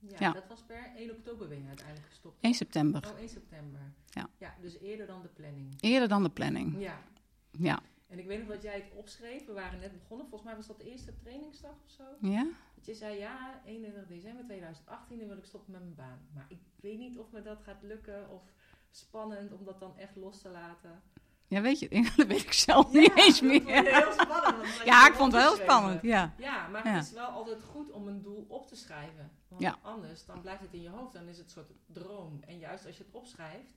Ja, 0.00 0.16
Ja. 0.18 0.32
dat 0.32 0.46
was 0.48 0.62
per 0.66 0.90
1 0.96 1.10
oktober 1.10 1.48
ben 1.48 1.58
je 1.62 1.66
uiteindelijk 1.68 2.06
gestopt. 2.08 2.36
1 2.40 2.54
september, 2.54 3.06
Oh, 3.12 3.18
1 3.18 3.28
september. 3.28 3.80
Ja. 4.10 4.28
Ja, 4.38 4.54
dus 4.60 4.78
eerder 4.78 5.06
dan 5.06 5.22
de 5.22 5.28
planning. 5.28 5.74
eerder 5.80 6.08
dan 6.08 6.22
de 6.22 6.30
planning. 6.30 6.80
Ja. 6.80 7.02
Ja. 7.50 7.80
En 8.08 8.18
ik 8.18 8.26
weet 8.26 8.38
nog 8.38 8.48
dat 8.48 8.62
jij 8.62 8.74
het 8.74 8.92
opschreef. 8.94 9.46
We 9.46 9.52
waren 9.52 9.78
net 9.80 9.92
begonnen. 9.92 10.26
Volgens 10.28 10.48
mij 10.50 10.56
was 10.58 10.66
dat 10.66 10.78
de 10.78 10.90
eerste 10.90 11.16
trainingsdag 11.16 11.74
of 11.84 11.90
zo. 11.90 12.04
Ja? 12.20 12.46
Dat 12.74 12.86
je 12.86 12.94
zei, 12.94 13.18
ja, 13.18 13.60
31 13.64 14.06
december 14.06 14.44
2018 14.44 15.18
dan 15.18 15.28
wil 15.28 15.36
ik 15.36 15.44
stoppen 15.44 15.72
met 15.72 15.80
mijn 15.82 15.94
baan. 15.94 16.28
Maar 16.34 16.46
ik 16.48 16.58
weet 16.80 16.98
niet 16.98 17.18
of 17.18 17.30
me 17.30 17.42
dat 17.42 17.60
gaat 17.62 17.82
lukken 17.82 18.30
of 18.30 18.42
spannend 18.90 19.52
om 19.52 19.64
dat 19.64 19.80
dan 19.80 19.96
echt 19.98 20.16
los 20.16 20.42
te 20.42 20.48
laten. 20.48 21.02
Ja, 21.46 21.60
weet 21.60 21.78
je, 21.78 21.88
dat 22.16 22.26
weet 22.26 22.42
ik 22.42 22.52
zelf 22.52 22.92
niet 22.92 23.16
eens 23.16 23.40
dat 23.40 23.50
vond 23.50 23.64
meer. 23.64 23.94
heel 24.02 24.12
spannend. 24.12 24.80
Ja, 24.84 25.06
ik 25.08 25.14
vond 25.14 25.32
het 25.32 25.42
heel 25.42 25.56
spannend, 25.56 26.02
ja. 26.02 26.34
Ja, 26.38 26.68
maar 26.68 26.86
Ja. 26.86 26.92
het 26.94 27.04
is 27.06 27.12
wel 27.12 27.26
altijd 27.28 27.62
goed 27.62 27.90
om 27.90 28.08
een 28.08 28.22
doel 28.22 28.44
op 28.48 28.66
te 28.66 28.76
schrijven. 28.76 29.30
Want 29.48 29.62
Ja. 29.62 29.78
anders, 29.82 30.24
dan 30.24 30.40
blijft 30.40 30.62
het 30.62 30.72
in 30.72 30.82
je 30.82 30.88
hoofd. 30.88 31.12
Dan 31.12 31.28
is 31.28 31.36
het 31.36 31.44
een 31.46 31.50
soort 31.52 31.70
droom. 31.86 32.40
En 32.46 32.58
juist 32.58 32.86
als 32.86 32.96
je 32.96 33.04
het 33.04 33.12
opschrijft, 33.14 33.74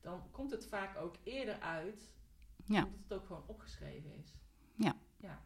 dan 0.00 0.22
komt 0.30 0.50
het 0.50 0.66
vaak 0.66 0.96
ook 0.96 1.14
eerder 1.22 1.60
uit. 1.60 2.10
Ja. 2.66 2.84
Omdat 2.84 3.00
het 3.08 3.12
ook 3.18 3.26
gewoon 3.26 3.42
opgeschreven 3.46 4.14
is. 4.16 4.34
Ja. 4.74 4.94
ja. 5.16 5.42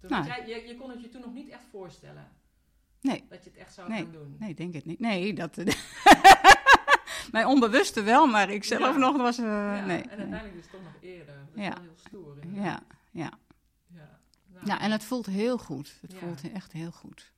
Toen 0.00 0.10
Nou. 0.10 0.26
jij, 0.26 0.46
je, 0.48 0.66
je 0.68 0.76
kon 0.76 0.90
het 0.90 1.00
je 1.02 1.08
toen 1.08 1.20
nog 1.20 1.32
niet 1.32 1.48
echt 1.48 1.64
voorstellen. 1.70 2.28
Nee. 3.00 3.24
Dat 3.28 3.44
je 3.44 3.50
het 3.50 3.58
echt 3.58 3.74
zou 3.74 3.88
Nee. 3.88 4.02
gaan 4.02 4.12
doen. 4.12 4.36
Nee, 4.38 4.54
denk 4.54 4.74
het 4.74 4.84
niet. 4.84 5.00
Nee, 5.00 5.34
dat... 5.34 5.56
Mijn 7.32 7.46
onbewuste 7.46 8.02
wel, 8.02 8.26
maar 8.26 8.50
ik 8.50 8.64
zelf 8.64 8.80
Ja. 8.94 8.96
nog 8.96 9.16
was... 9.16 9.38
eh, 9.38 9.44
ja, 9.44 9.84
nee. 9.84 10.02
en 10.02 10.08
uiteindelijk 10.18 10.54
is 10.54 10.62
het 10.62 10.70
toch 10.70 10.82
nog 10.82 10.92
eerder. 11.00 11.34
Dat 11.46 11.54
is 11.56 11.62
Ja. 11.62 11.70
wel 11.74 11.82
heel 11.82 11.96
stoer. 11.96 12.36
inderdaad. 12.40 12.82
Ja, 13.10 13.22
ja. 13.22 13.38
Ja. 13.86 14.18
Nou, 14.46 14.66
ja, 14.66 14.80
en 14.80 14.90
het 14.90 15.04
voelt 15.04 15.26
heel 15.26 15.58
goed. 15.58 15.98
Het 16.00 16.14
voelt 16.14 16.52
echt 16.52 16.72
heel 16.72 16.90
goed. 16.92 17.32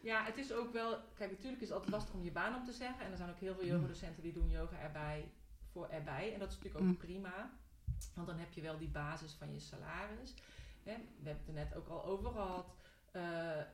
Ja, 0.00 0.24
het 0.24 0.36
is 0.36 0.52
ook 0.52 0.72
wel... 0.72 0.98
Kijk, 1.14 1.30
natuurlijk 1.30 1.62
is 1.62 1.68
het 1.68 1.76
altijd 1.76 1.94
lastig 1.94 2.14
om 2.14 2.22
je 2.24 2.30
baan 2.30 2.54
op 2.54 2.64
te 2.64 2.72
zeggen. 2.72 3.04
En 3.04 3.10
er 3.10 3.16
zijn 3.16 3.30
ook 3.30 3.38
heel 3.40 3.54
veel 3.54 3.66
yogadocenten 3.66 4.22
die 4.22 4.32
doen 4.32 4.48
yoga 4.48 4.76
erbij 4.78 5.32
voor 5.72 5.88
erbij. 5.88 6.32
En 6.32 6.38
dat 6.38 6.48
is 6.50 6.54
natuurlijk 6.56 6.84
ook 6.84 6.90
Mm. 6.90 6.96
prima. 6.96 7.50
Want 8.14 8.26
dan 8.26 8.38
heb 8.38 8.52
je 8.52 8.60
wel 8.60 8.78
die 8.78 8.88
basis 8.88 9.32
van 9.32 9.52
je 9.52 9.60
salaris. 9.60 10.34
Hè? 10.82 10.94
We 11.22 11.28
hebben 11.28 11.44
het 11.46 11.48
er 11.48 11.52
net 11.64 11.74
ook 11.74 11.88
al 11.88 12.04
over 12.04 12.30
gehad. 12.30 12.74
Eh, 13.10 13.22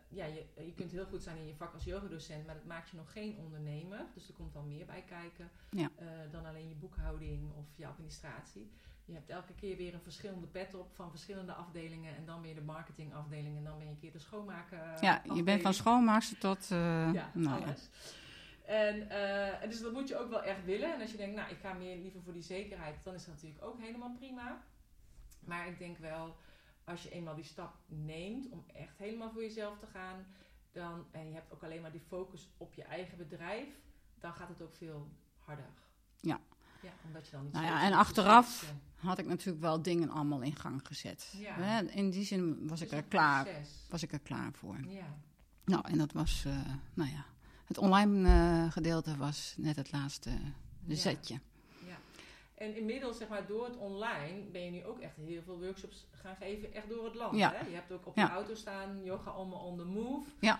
ja, 0.09 0.25
je, 0.25 0.45
je 0.67 0.73
kunt 0.75 0.91
heel 0.93 1.05
goed 1.07 1.23
zijn 1.23 1.37
in 1.37 1.47
je 1.47 1.55
vak 1.55 1.75
als 1.75 1.85
yogadocent, 1.85 2.47
maar 2.47 2.55
dat 2.55 2.65
maakt 2.65 2.91
je 2.91 2.97
nog 2.97 3.13
geen 3.13 3.37
ondernemer. 3.39 4.01
Dus 4.15 4.29
er 4.29 4.35
komt 4.35 4.53
dan 4.53 4.69
meer 4.69 4.87
bij 4.87 5.03
kijken 5.09 5.51
Ja. 5.71 5.91
eh, 5.97 6.07
dan 6.31 6.47
alleen 6.47 6.69
je 6.69 6.75
boekhouding 6.75 7.53
of 7.57 7.67
je 7.77 7.87
administratie. 7.87 8.71
Je 9.05 9.13
hebt 9.13 9.31
elke 9.31 9.53
keer 9.55 9.77
weer 9.77 9.95
een 9.95 10.01
verschillende 10.01 10.47
pet 10.47 10.75
op 10.75 10.95
van 10.95 11.11
verschillende 11.11 11.53
afdelingen. 11.53 12.17
En 12.17 12.25
dan 12.27 12.43
weer 12.43 12.55
de 12.55 12.61
marketingafdeling. 12.61 13.57
En 13.57 13.65
dan 13.65 13.77
ben 13.79 13.87
je 13.87 13.93
een 13.93 13.99
keer 14.01 14.13
de 14.13 14.19
schoonmaken. 14.19 14.95
eh, 14.95 15.03
Ja, 15.03 15.23
je 15.35 15.43
bent 15.43 15.63
van 15.63 15.75
schoonmaakster 15.75 16.39
tot... 16.39 16.67
Ja, 16.69 17.31
nou 17.35 17.61
ja. 17.61 17.75
En, 18.67 19.11
eh, 19.11 19.63
en 19.63 19.69
dus 19.71 19.81
dat 19.81 19.93
moet 19.93 20.09
je 20.09 20.17
ook 20.19 20.31
wel 20.31 20.43
echt 20.43 20.65
willen. 20.65 20.95
En 20.95 21.01
als 21.01 21.11
je 21.11 21.17
denkt, 21.17 21.37
nou, 21.37 21.51
ik 21.51 21.59
ga 21.59 21.73
meer 21.73 21.97
liever 21.97 22.23
voor 22.23 22.33
die 22.33 22.43
zekerheid, 22.43 23.05
dan 23.05 23.15
is 23.15 23.25
dat 23.25 23.35
natuurlijk 23.35 23.65
ook 23.65 23.81
helemaal 23.81 24.15
prima. 24.17 24.63
Maar 25.41 25.67
ik 25.69 25.79
denk 25.79 25.99
wel, 25.99 26.37
als 26.85 27.03
je 27.03 27.11
eenmaal 27.11 27.35
die 27.35 27.45
stap 27.45 27.75
neemt 27.87 28.49
om 28.49 28.65
echt 28.75 28.99
helemaal 28.99 29.31
voor 29.31 29.43
jezelf 29.43 29.79
te 29.79 29.87
gaan, 29.87 30.27
dan, 30.73 31.07
en 31.11 31.29
je 31.29 31.35
hebt 31.35 31.53
ook 31.53 31.63
alleen 31.63 31.81
maar 31.81 31.93
die 31.93 32.01
focus 32.01 32.49
op 32.57 32.75
je 32.75 32.83
eigen 32.83 33.17
bedrijf, 33.19 33.69
dan 34.21 34.33
gaat 34.33 34.49
het 34.49 34.63
ook 34.63 34.75
veel 34.75 35.09
harder. 35.39 35.69
Ja. 36.21 36.41
Ja, 36.83 36.91
omdat 37.07 37.27
je 37.27 37.33
dan 37.33 37.43
niet 37.45 37.53
Nou 37.53 37.65
ja, 37.65 37.83
en 37.83 37.93
achteraf 37.93 38.75
had 38.97 39.19
ik 39.19 39.27
natuurlijk 39.27 39.61
wel 39.61 39.83
dingen 39.83 40.11
allemaal 40.11 40.41
in 40.43 40.57
gang 40.57 40.87
gezet. 40.87 41.35
Ja. 41.37 41.55
Hè, 41.55 41.83
In 41.83 42.11
die 42.11 42.25
zin 42.25 42.69
was 42.69 42.81
Het 42.81 42.93
ik 42.93 42.99
er 42.99 43.05
klaar, 43.05 43.45
proces. 43.45 43.87
was 43.89 44.03
ik 44.03 44.13
er 44.13 44.21
klaar 44.21 44.53
voor. 44.53 44.77
Ja. 44.89 45.19
Nou, 45.65 45.89
en 45.89 45.99
dat 45.99 46.13
was, 46.13 46.45
eh, 46.47 46.59
nou 46.95 47.11
ja, 47.11 47.25
het 47.67 47.79
online 47.79 48.29
eh, 48.29 48.73
gedeelte 48.73 49.17
was 49.17 49.55
net 49.59 49.77
het 49.77 49.93
laatste 49.93 50.31
Ja. 50.87 50.95
zetje. 50.95 51.41
En 52.55 52.77
inmiddels, 52.77 53.17
zeg 53.17 53.29
maar, 53.29 53.47
door 53.47 53.65
het 53.65 53.77
online 53.77 54.43
ben 54.53 54.65
je 54.65 54.71
nu 54.71 54.85
ook 54.85 54.99
echt 55.01 55.17
heel 55.17 55.43
veel 55.43 55.59
workshops 55.61 56.07
gaan 56.13 56.37
geven, 56.41 56.75
echt 56.75 56.89
door 56.89 57.05
het 57.05 57.15
land. 57.15 57.37
Ja. 57.39 57.53
Hè? 57.55 57.69
Je 57.69 57.75
hebt 57.75 57.93
ook 57.93 58.07
op 58.07 58.17
Ja. 58.17 58.25
je 58.27 58.31
auto 58.31 58.55
staan, 58.55 59.03
yoga 59.05 59.31
on, 59.33 59.53
on 59.53 59.77
the 59.77 59.85
move. 59.85 60.27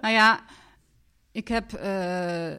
Nou 0.00 0.14
ja, 0.14 0.44
ik 1.32 1.48
heb 1.48 1.72
eh, 1.72 1.82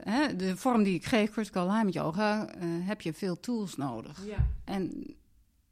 hè, 0.03 0.35
de 0.35 0.57
vorm 0.57 0.83
die 0.83 0.93
ik 0.95 1.05
geef, 1.05 1.31
Critical 1.31 1.63
Alignment 1.69 1.93
Yoga, 1.93 2.47
eh, 2.49 2.67
heb 2.87 3.01
je 3.01 3.13
veel 3.13 3.39
tools 3.39 3.75
nodig. 3.75 4.25
Ja, 4.25 4.47
En 4.63 5.15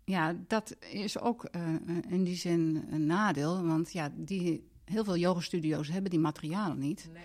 ja, 0.06 0.36
dat 0.48 0.76
is 0.80 1.20
ook 1.20 1.44
eh, 1.44 1.62
in 2.08 2.24
die 2.24 2.36
zin 2.36 2.88
een 2.92 3.06
nadeel, 3.06 3.66
want 3.66 3.92
ja, 3.92 4.10
die, 4.16 4.70
heel 4.86 5.04
veel 5.04 5.18
yogastudio's 5.18 5.88
hebben 5.90 6.12
die 6.12 6.20
materialen 6.20 6.78
niet. 6.80 7.10
nee, 7.14 7.24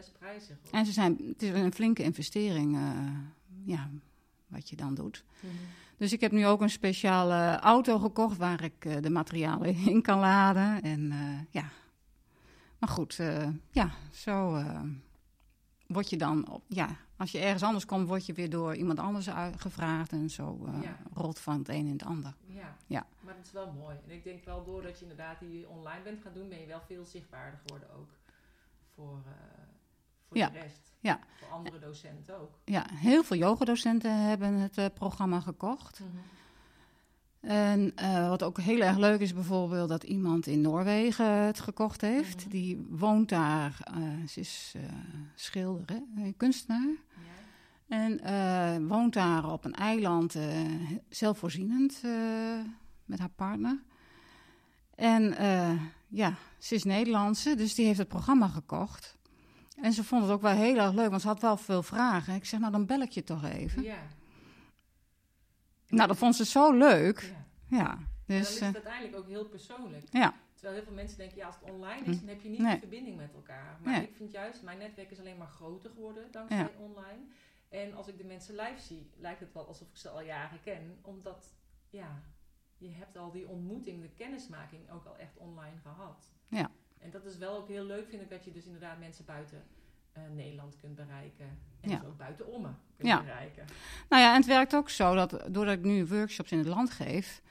best 0.00 0.18
prijzig. 0.18 0.56
Hoor. 0.62 0.72
En 0.72 0.86
ze 0.86 0.92
zijn, 0.92 1.18
het 1.28 1.42
is 1.42 1.50
een 1.50 1.72
flinke 1.72 2.02
investering, 2.02 2.76
eh, 2.76 3.18
ja, 3.64 3.90
wat 4.46 4.68
je 4.68 4.76
dan 4.76 4.94
doet. 4.94 5.24
Mhm. 5.40 5.52
Dus 5.96 6.12
ik 6.12 6.20
heb 6.20 6.32
nu 6.32 6.46
ook 6.46 6.60
een 6.60 6.70
speciale 6.70 7.58
auto 7.58 7.98
gekocht 7.98 8.36
waar 8.36 8.62
ik 8.64 8.84
eh, 8.84 8.96
de 9.00 9.10
materialen 9.10 9.74
in 9.94 10.02
kan 10.02 10.18
laden. 10.18 10.82
En 10.82 11.10
eh, 11.12 11.38
ja, 11.50 11.70
maar 12.78 12.88
goed, 12.88 13.20
ja, 13.70 13.90
zo 14.12 14.64
word 15.86 16.10
je 16.10 16.16
dan, 16.16 16.50
op, 16.50 16.62
ja, 16.68 16.96
als 17.16 17.30
je 17.30 17.38
ergens 17.38 17.62
anders 17.62 17.84
komt, 17.86 18.08
word 18.08 18.26
je 18.26 18.32
weer 18.32 18.50
door 18.50 18.74
iemand 18.74 18.98
anders 18.98 19.28
gevraagd. 19.56 20.12
En 20.12 20.30
zo 20.30 20.68
Ja. 20.82 20.96
rolt 21.14 21.38
van 21.38 21.58
het 21.58 21.68
een 21.68 21.86
in 21.86 21.92
het 21.92 22.04
ander. 22.04 22.34
Ja. 22.46 22.76
Ja. 22.86 23.06
maar 23.20 23.34
het 23.36 23.46
is 23.46 23.52
wel 23.52 23.72
mooi. 23.72 23.96
En 24.06 24.14
ik 24.14 24.24
denk 24.24 24.44
wel, 24.44 24.64
doordat 24.64 24.96
je 24.98 25.02
inderdaad 25.02 25.40
die 25.40 25.68
online 25.68 26.02
bent 26.02 26.20
gaan 26.22 26.32
doen, 26.34 26.48
ben 26.48 26.60
je 26.60 26.66
wel 26.66 26.80
veel 26.80 27.04
zichtbaarder 27.04 27.60
geworden 27.62 27.94
ook 27.96 28.10
voor, 28.94 29.22
voor 30.30 30.38
Ja. 30.38 30.48
de 30.48 30.58
rest. 30.58 30.92
Ja. 31.00 31.18
Voor 31.38 31.48
andere 31.48 31.78
docenten 31.78 32.40
ook. 32.40 32.58
Ja, 32.64 32.86
heel 32.90 33.24
veel 33.24 33.36
yogadocenten 33.36 34.16
hebben 34.16 34.52
het 34.54 34.78
eh, 34.78 34.86
programma 34.94 35.40
gekocht. 35.40 36.00
En 37.40 37.92
eh, 37.96 38.28
wat 38.28 38.42
ook 38.42 38.60
heel 38.60 38.80
erg 38.80 38.96
leuk 38.96 39.20
is 39.20 39.34
bijvoorbeeld 39.34 39.88
dat 39.88 40.02
iemand 40.02 40.46
in 40.46 40.60
Noorwegen 40.60 41.26
het 41.26 41.60
gekocht 41.60 42.00
heeft. 42.00 42.40
Mhm. 42.40 42.48
Die 42.48 42.86
woont 42.88 43.28
daar, 43.28 43.80
eh, 43.84 44.26
ze 44.28 44.40
is 44.40 44.74
schilder, 45.34 46.02
hè, 46.14 46.32
kunstenaar. 46.36 46.94
Ja. 47.86 48.18
En 48.20 48.88
woont 48.88 49.12
daar 49.12 49.52
op 49.52 49.64
een 49.64 49.74
eiland, 49.74 50.36
zelfvoorzienend 51.08 52.02
met 53.04 53.18
haar 53.18 53.30
partner. 53.36 53.82
En 54.94 55.34
ja, 56.08 56.34
ze 56.58 56.74
is 56.74 56.84
Nederlandse, 56.84 57.54
dus 57.54 57.74
die 57.74 57.86
heeft 57.86 57.98
het 57.98 58.08
programma 58.08 58.48
gekocht. 58.48 59.18
En 59.82 59.92
ze 59.92 60.04
vond 60.04 60.22
het 60.22 60.30
ook 60.30 60.40
wel 60.42 60.54
heel 60.54 60.76
erg 60.76 60.92
leuk, 60.92 61.10
want 61.10 61.20
ze 61.22 61.28
had 61.28 61.40
wel 61.40 61.56
veel 61.56 61.82
vragen. 61.82 62.34
Ik 62.34 62.44
zeg, 62.44 62.60
nou 62.60 62.72
dan 62.72 62.86
bel 62.86 63.00
ik 63.00 63.10
je 63.10 63.24
toch 63.24 63.44
even. 63.44 63.82
Ja. 63.82 63.98
Nou, 65.88 66.08
dat 66.08 66.16
vond 66.16 66.36
ze 66.36 66.44
zo 66.44 66.72
leuk. 66.72 67.20
Ja. 67.68 67.76
Ja, 67.78 67.90
En 67.92 67.98
dus 68.26 68.44
dan 68.46 68.52
is 68.54 68.60
eh, 68.60 68.66
het 68.66 68.74
uiteindelijk 68.74 69.16
ook 69.16 69.28
heel 69.28 69.44
persoonlijk. 69.44 70.04
ja, 70.10 70.34
Terwijl 70.54 70.74
heel 70.74 70.84
veel 70.84 70.94
mensen 70.94 71.18
denken, 71.18 71.36
ja, 71.36 71.46
als 71.46 71.54
het 71.60 71.70
online 71.70 72.04
is, 72.04 72.18
dan 72.18 72.28
heb 72.28 72.40
je 72.42 72.48
niet 72.48 72.58
Nee. 72.58 72.70
die 72.70 72.80
verbinding 72.80 73.16
met 73.16 73.32
elkaar. 73.34 73.78
Maar 73.82 73.92
Nee. 73.92 74.02
ik 74.08 74.16
vind 74.16 74.30
juist, 74.32 74.62
mijn 74.62 74.78
netwerk 74.78 75.10
is 75.10 75.18
alleen 75.18 75.36
maar 75.36 75.46
groter 75.48 75.90
geworden 75.90 76.30
dankzij 76.30 76.58
Ja. 76.58 76.70
online. 76.78 77.20
En 77.68 77.94
als 77.94 78.06
ik 78.08 78.18
de 78.18 78.24
mensen 78.24 78.54
live 78.54 78.80
zie, 78.80 79.10
lijkt 79.16 79.40
het 79.40 79.52
wel 79.52 79.66
alsof 79.66 79.88
ik 79.88 79.96
ze 79.96 80.08
al 80.08 80.20
jaren 80.22 80.60
ken. 80.60 80.98
Omdat, 81.02 81.54
ja, 81.90 82.22
je 82.76 82.90
hebt 82.90 83.16
al 83.16 83.30
die 83.32 83.48
ontmoeting, 83.48 84.02
de 84.02 84.08
kennismaking 84.10 84.90
ook 84.90 85.04
al 85.04 85.16
echt 85.16 85.36
online 85.36 85.76
gehad. 85.82 86.30
Ja. 86.48 86.70
En 87.00 87.10
dat 87.10 87.24
is 87.24 87.36
wel 87.38 87.56
ook 87.56 87.68
heel 87.68 87.84
leuk, 87.84 88.08
vind 88.08 88.22
ik, 88.22 88.30
dat 88.30 88.44
je 88.44 88.52
dus 88.52 88.64
inderdaad 88.64 88.98
mensen 88.98 89.24
buiten 89.24 89.62
eh, 90.12 90.22
Nederland 90.34 90.76
kunt 90.80 90.94
bereiken. 90.94 91.46
En 91.80 91.90
Ja. 91.90 91.96
dus 91.98 92.06
ook 92.06 92.16
buiten 92.16 92.46
Ommen 92.52 92.78
kunt 92.96 93.08
Ja. 93.08 93.20
bereiken. 93.22 93.64
Nou 94.08 94.22
ja, 94.22 94.30
en 94.30 94.36
het 94.36 94.46
werkt 94.46 94.74
ook 94.74 94.90
zo 94.90 95.14
dat 95.14 95.30
doordat 95.48 95.74
ik 95.78 95.82
nu 95.84 96.06
workshops 96.06 96.52
in 96.52 96.58
het 96.58 96.66
land 96.66 96.90
geef, 96.90 97.42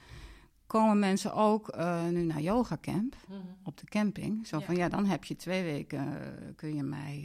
komen 0.68 1.00
mensen 1.00 1.34
ook 1.34 1.70
eh, 1.70 2.08
nu 2.08 2.24
naar 2.24 2.42
yoga 2.42 2.78
camp 2.82 3.16
Mhm. 3.28 3.40
op 3.64 3.78
de 3.78 3.86
camping. 3.86 4.48
Zo 4.48 4.60
van 4.60 4.76
ja, 4.76 4.90
dan 4.90 5.06
heb 5.06 5.24
je 5.24 5.36
twee 5.36 5.64
weken, 5.64 6.22
eh, 6.22 6.28
kun 6.56 6.76
je 6.76 6.84
mij, 6.84 7.22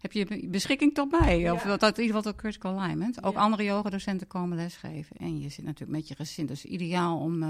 heb 0.00 0.12
je 0.12 0.24
be- 0.26 0.46
beschikking 0.48 0.94
tot 0.94 1.10
mij. 1.20 1.50
Of 1.50 1.62
dat, 1.62 1.80
dat 1.80 1.98
in 1.98 2.02
ieder 2.04 2.16
geval 2.16 2.32
tot 2.32 2.40
critical 2.40 2.78
alignment. 2.80 3.22
Ook 3.24 3.36
andere 3.36 3.64
yogadocenten 3.64 4.26
komen 4.26 4.56
lesgeven. 4.56 5.16
En 5.16 5.40
je 5.40 5.48
zit 5.48 5.64
natuurlijk 5.64 5.98
met 5.98 6.08
je 6.08 6.14
gezin, 6.14 6.46
dus 6.46 6.64
ideaal 6.64 7.18
om, 7.18 7.40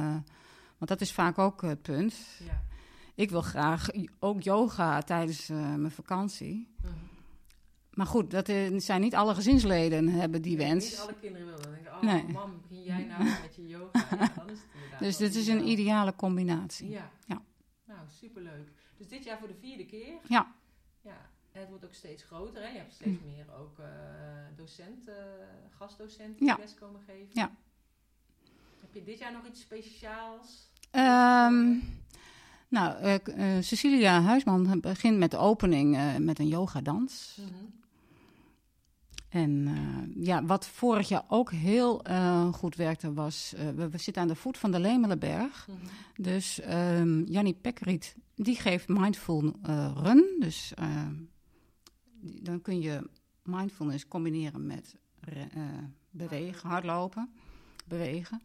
want 0.79 0.87
dat 0.87 1.00
is 1.00 1.12
vaak 1.12 1.39
ook 1.39 1.62
het 1.62 1.83
punt. 1.83 2.15
Ja. 2.45 2.62
Ik 3.21 3.31
wil 3.31 3.43
graag 3.43 3.87
ook 4.19 4.43
yoga 4.43 5.03
tijdens 5.03 5.49
eh, 5.49 5.57
mijn 5.75 5.91
vakantie. 5.91 6.69
Mhm. 6.83 6.93
Maar 7.91 8.07
goed, 8.07 8.31
dat 8.31 8.49
eh, 8.49 8.79
zijn 8.79 9.00
niet 9.00 9.15
alle 9.15 9.35
gezinsleden 9.35 10.09
hebben 10.09 10.43
die 10.43 10.57
Niet 10.57 10.67
wens. 10.67 10.99
alle 11.00 11.15
kinderen 11.21 11.47
willen. 11.47 11.62
Dan 11.62 11.73
denken, 11.73 11.93
oh 11.95 12.03
Nee. 12.03 12.25
mam, 12.29 12.61
begin 12.61 12.83
jij 12.83 13.05
nou 13.05 13.25
met 13.43 13.55
je 13.57 13.67
yoga? 13.67 14.07
Ja, 14.11 14.33
dan 14.37 14.50
is 14.50 14.59
het 14.59 14.99
Dus 14.99 15.17
dit 15.17 15.35
is 15.35 15.47
een 15.47 15.69
ideale 15.69 16.15
combinatie. 16.17 16.89
Ja. 16.91 17.11
Ja. 17.27 17.43
Nou, 17.85 18.00
superleuk. 18.21 18.69
Dus 18.97 19.09
dit 19.09 19.25
jaar 19.25 19.39
voor 19.39 19.49
de 19.49 19.55
vierde 19.61 19.87
keer. 19.87 20.15
Ja. 20.29 20.55
Ja. 21.03 21.29
Het 21.53 21.69
wordt 21.69 21.85
ook 21.85 21.95
steeds 21.95 22.23
groter. 22.23 22.62
Hè? 22.62 22.69
Je 22.69 22.79
hebt 22.79 22.93
steeds 22.95 23.21
meer 23.25 23.47
ook 23.59 23.79
eh 23.79 23.87
docenten, 24.57 25.15
gastdocenten 25.79 26.37
die 26.37 26.47
Ja. 26.47 26.57
les 26.61 26.75
komen 26.75 27.00
geven. 27.07 27.29
Ja. 27.33 27.50
Heb 28.81 28.95
je 28.95 29.03
dit 29.03 29.19
jaar 29.19 29.33
nog 29.33 29.47
iets 29.47 29.61
speciaals? 29.61 30.71
Ehm, 30.91 31.75
nou, 32.71 32.97
eh, 32.99 33.15
eh, 33.57 33.62
Cecilia 33.62 34.23
Huisman 34.23 34.81
begint 34.81 35.19
met 35.19 35.31
de 35.31 35.37
opening 35.37 35.97
eh, 35.97 36.17
met 36.17 36.39
een 36.39 36.49
yogadans. 36.49 37.39
Mhm. 37.41 37.65
En 39.29 39.69
ja, 40.21 40.45
wat 40.45 40.67
vorig 40.67 41.09
jaar 41.09 41.25
ook 41.29 41.50
heel 41.53 42.03
goed 42.53 42.75
werkte 42.77 43.12
was... 43.12 43.55
we, 43.77 43.89
we 43.89 43.99
zitten 43.99 44.23
aan 44.23 44.29
de 44.29 44.35
voet 44.35 44.59
van 44.59 44.71
de 44.71 44.81
Lemelenberg. 44.81 45.69
Mhm. 45.69 46.23
Dus 46.23 46.61
ehm 46.61 47.23
Jannie 47.25 47.55
Pekkeriet, 47.55 48.17
die 48.35 48.57
geeft 48.57 48.89
mindful 48.89 49.53
run. 49.97 50.37
Dus 50.39 50.73
eh, 50.75 51.07
die- 52.21 52.43
dan 52.43 52.62
kun 52.62 52.81
je 52.81 53.11
mindfulness 53.43 54.09
combineren 54.09 54.67
met 54.67 54.97
bewegen, 56.11 56.69
hardlopen, 56.69 57.31
bewegen. 57.87 58.41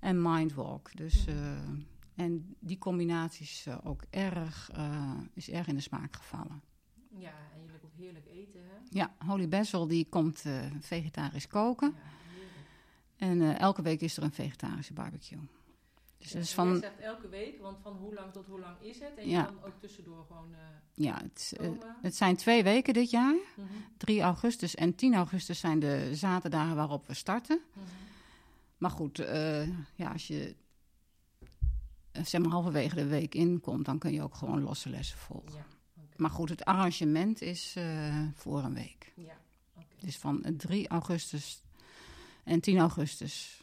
En 0.00 0.22
mindwalk. 0.22 0.96
Dus, 0.96 1.24
Mhm. 1.24 1.80
En 2.20 2.56
die 2.58 2.78
combinatie 2.78 3.42
is 3.42 3.64
eh, 3.66 3.78
ook 3.84 4.02
erg, 4.10 4.70
eh, 4.74 5.18
is 5.34 5.50
erg 5.50 5.66
in 5.66 5.74
de 5.74 5.80
smaak 5.80 6.16
gevallen. 6.16 6.62
Ja, 7.08 7.32
en 7.54 7.60
jullie 7.60 7.80
ook 7.84 7.92
heerlijk 7.96 8.26
eten, 8.26 8.60
hè? 8.60 8.76
Ja, 8.88 9.14
Holy 9.26 9.48
Basil 9.48 9.86
die 9.86 10.06
komt 10.08 10.42
eh, 10.44 10.66
vegetarisch 10.80 11.46
koken. 11.46 11.94
Ja. 11.96 13.26
En 13.26 13.58
elke 13.58 13.82
week 13.82 14.00
is 14.00 14.16
er 14.16 14.22
een 14.22 14.32
vegetarische 14.32 14.92
barbecue. 14.92 15.38
Dus 16.18 16.32
Ja, 16.32 16.38
is 16.38 16.54
van, 16.54 16.76
zegt 16.76 16.98
elke 16.98 17.28
week, 17.28 17.60
want 17.60 17.78
van 17.82 17.96
hoe 17.96 18.14
lang 18.14 18.32
tot 18.32 18.46
hoe 18.46 18.60
lang 18.60 18.80
is 18.80 18.98
het? 18.98 19.16
En 19.16 19.28
Ja. 19.28 19.40
je 19.40 19.46
kan 19.46 19.64
ook 19.64 19.80
tussendoor 19.80 20.24
gewoon 20.26 20.54
ja, 20.94 21.22
het, 21.22 21.52
het 22.02 22.16
zijn 22.16 22.36
twee 22.36 22.62
weken 22.62 22.94
dit 22.94 23.10
jaar. 23.10 23.34
Mhm. 23.56 23.66
3 23.96 24.20
augustus 24.20 24.74
en 24.74 24.94
10 24.94 25.14
augustus 25.14 25.60
zijn 25.60 25.78
de 25.78 26.10
zaterdagen 26.14 26.76
waarop 26.76 27.06
we 27.06 27.14
starten. 27.14 27.60
Mhm. 27.72 27.84
Maar 28.78 28.90
goed, 28.90 29.16
ja, 29.94 30.12
als 30.12 30.26
je 30.26 30.56
zeg 32.24 32.40
maar 32.40 32.50
halverwege 32.50 32.94
de 32.94 33.06
week 33.06 33.34
inkomt, 33.34 33.84
dan 33.84 33.98
kun 33.98 34.12
je 34.12 34.22
ook 34.22 34.34
gewoon 34.34 34.62
losse 34.62 34.88
lessen 34.88 35.18
volgen. 35.18 35.52
Ja. 35.52 35.66
Maar 36.16 36.30
goed, 36.30 36.48
het 36.48 36.64
arrangement 36.64 37.42
is 37.42 37.74
eh, 37.76 38.26
voor 38.34 38.62
een 38.62 38.74
week. 38.74 39.12
Ja. 39.16 39.36
Dus 40.00 40.18
van 40.18 40.42
eh, 40.42 40.54
3 40.56 40.88
augustus 40.88 41.62
en 42.44 42.60
10 42.60 42.78
augustus. 42.78 43.60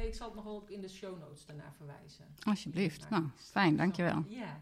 Hey, 0.00 0.08
ik 0.08 0.14
zal 0.14 0.26
het 0.26 0.36
nog 0.36 0.44
wel 0.44 0.64
in 0.68 0.80
de 0.80 0.88
show 0.88 1.18
notes 1.20 1.46
daarna 1.46 1.72
verwijzen. 1.76 2.24
Alsjeblieft. 2.42 3.10
Nou, 3.10 3.24
fijn, 3.36 3.76
dankjewel. 3.76 4.24
Ja. 4.28 4.60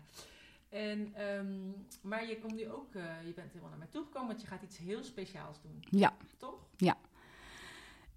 En, 0.69 1.15
ehm, 1.15 1.71
maar 2.03 2.29
je 2.29 2.39
komt 2.39 2.55
nu 2.55 2.71
ook, 2.71 2.95
eh, 2.95 3.27
je 3.27 3.33
bent 3.33 3.49
helemaal 3.49 3.69
naar 3.69 3.79
mij 3.79 3.89
toegekomen, 3.91 4.29
want 4.29 4.41
je 4.41 4.47
gaat 4.47 4.63
iets 4.63 4.79
heel 4.79 5.03
speciaals 5.05 5.61
doen, 5.63 5.85
Ja. 6.01 6.17
toch? 6.37 6.67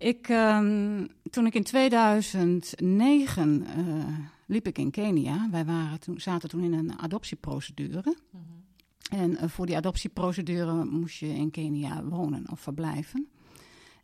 Ik, 0.02 0.30
ehm, 0.30 1.08
toen 1.30 1.46
ik 1.46 1.54
in 1.54 1.64
2009 1.64 3.66
eh, 3.66 3.84
liep 4.46 4.68
ik 4.68 4.78
in 4.78 4.92
Kenia. 4.92 5.48
Wij 5.52 5.66
waren 5.66 6.00
toen, 6.00 6.20
zaten 6.20 6.50
toen 6.50 6.64
in 6.64 6.74
een 6.74 7.00
adoptieprocedure. 7.00 8.16
Mhm. 8.30 9.22
En 9.22 9.38
eh, 9.38 9.50
voor 9.50 9.66
die 9.66 9.76
adoptieprocedure 9.76 10.86
moest 10.86 11.18
je 11.18 11.28
in 11.28 11.52
Kenia 11.52 12.04
wonen 12.04 12.46
of 12.52 12.60
verblijven. 12.60 13.28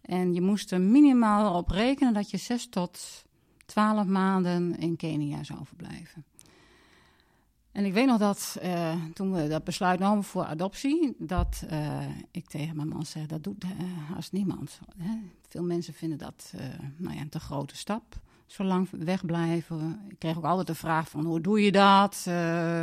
En 0.02 0.34
je 0.34 0.42
moest 0.42 0.72
er 0.72 0.82
minimaal 0.82 1.58
op 1.58 1.70
rekenen 1.70 2.14
dat 2.14 2.30
je 2.30 2.38
6 2.38 2.70
tot 2.70 3.26
12 3.66 4.06
maanden 4.06 4.78
in 4.78 4.96
Kenia 4.96 5.44
zou 5.44 5.66
verblijven. 5.66 6.26
En 7.78 7.86
ik 7.86 7.94
weet 7.94 8.06
nog 8.06 8.18
dat 8.18 8.58
eh, 8.62 8.96
toen 9.14 9.34
we 9.34 9.48
dat 9.48 9.64
besluit 9.64 10.00
namen 10.00 10.24
voor 10.24 10.44
adoptie, 10.44 11.16
dat 11.18 11.64
eh, 11.70 12.06
ik 12.32 12.48
tegen 12.48 12.76
mijn 12.76 12.88
man 12.88 13.06
zei: 13.06 13.26
dat 13.26 13.44
doet 13.44 13.64
eh 13.64 14.16
als 14.16 14.32
niemand. 14.32 14.80
Hè. 14.98 15.18
Veel 15.48 15.64
mensen 15.64 15.94
vinden 15.94 16.18
dat 16.18 16.54
nou 16.98 17.16
ja, 17.16 17.22
een 17.22 17.30
te 17.30 17.40
grote 17.40 17.76
stap. 17.76 18.20
Zo 18.46 18.64
lang 18.64 18.88
wegblijven. 18.92 20.06
Ik 20.10 20.20
kreeg 20.20 20.38
ook 20.38 20.44
altijd 20.44 20.68
de 20.68 20.76
vraag 20.76 21.10
van 21.10 21.26
hoe 21.26 21.42
doe 21.42 21.62
je 21.62 21.72
dat? 21.72 22.28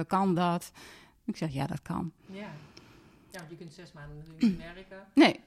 Kan 0.07 0.35
dat? 0.35 0.73
Ik 1.25 1.37
zeg 1.37 1.53
ja, 1.53 1.67
dat 1.67 1.83
kan. 1.83 2.13
Ja. 2.27 2.51
ja, 3.31 3.47
je 3.49 3.57
kunt 3.57 3.73
zes 3.73 3.93
maanden 3.93 4.17
natuurlijk 4.17 4.43
niet 4.43 4.57
werken. 4.75 5.07
Nee, 5.15 5.41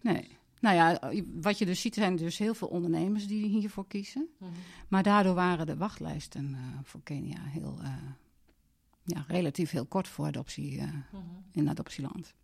nee. 0.00 0.36
Nou 0.60 0.76
ja, 0.76 1.12
wat 1.40 1.58
je 1.58 1.66
dus 1.66 1.80
ziet 1.80 1.94
zijn 1.94 2.16
dus 2.16 2.38
heel 2.38 2.54
veel 2.54 2.68
ondernemers 2.68 3.26
die 3.26 3.46
hiervoor 3.46 3.86
kiezen. 3.86 4.28
Mhm. 4.38 4.50
Maar 4.88 5.02
daardoor 5.02 5.34
waren 5.34 5.66
de 5.66 5.76
wachtlijsten 5.76 6.56
voor 6.82 7.00
Kenia 7.02 7.40
heel, 7.40 7.78
ja, 9.14 9.24
relatief 9.28 9.70
heel 9.70 9.86
kort 9.86 10.08
voor 10.08 10.26
adoptie 10.26 10.78
eh, 10.78 10.84
Mhm. 10.84 11.22
in 11.52 11.68
adoptieland. 11.68 12.34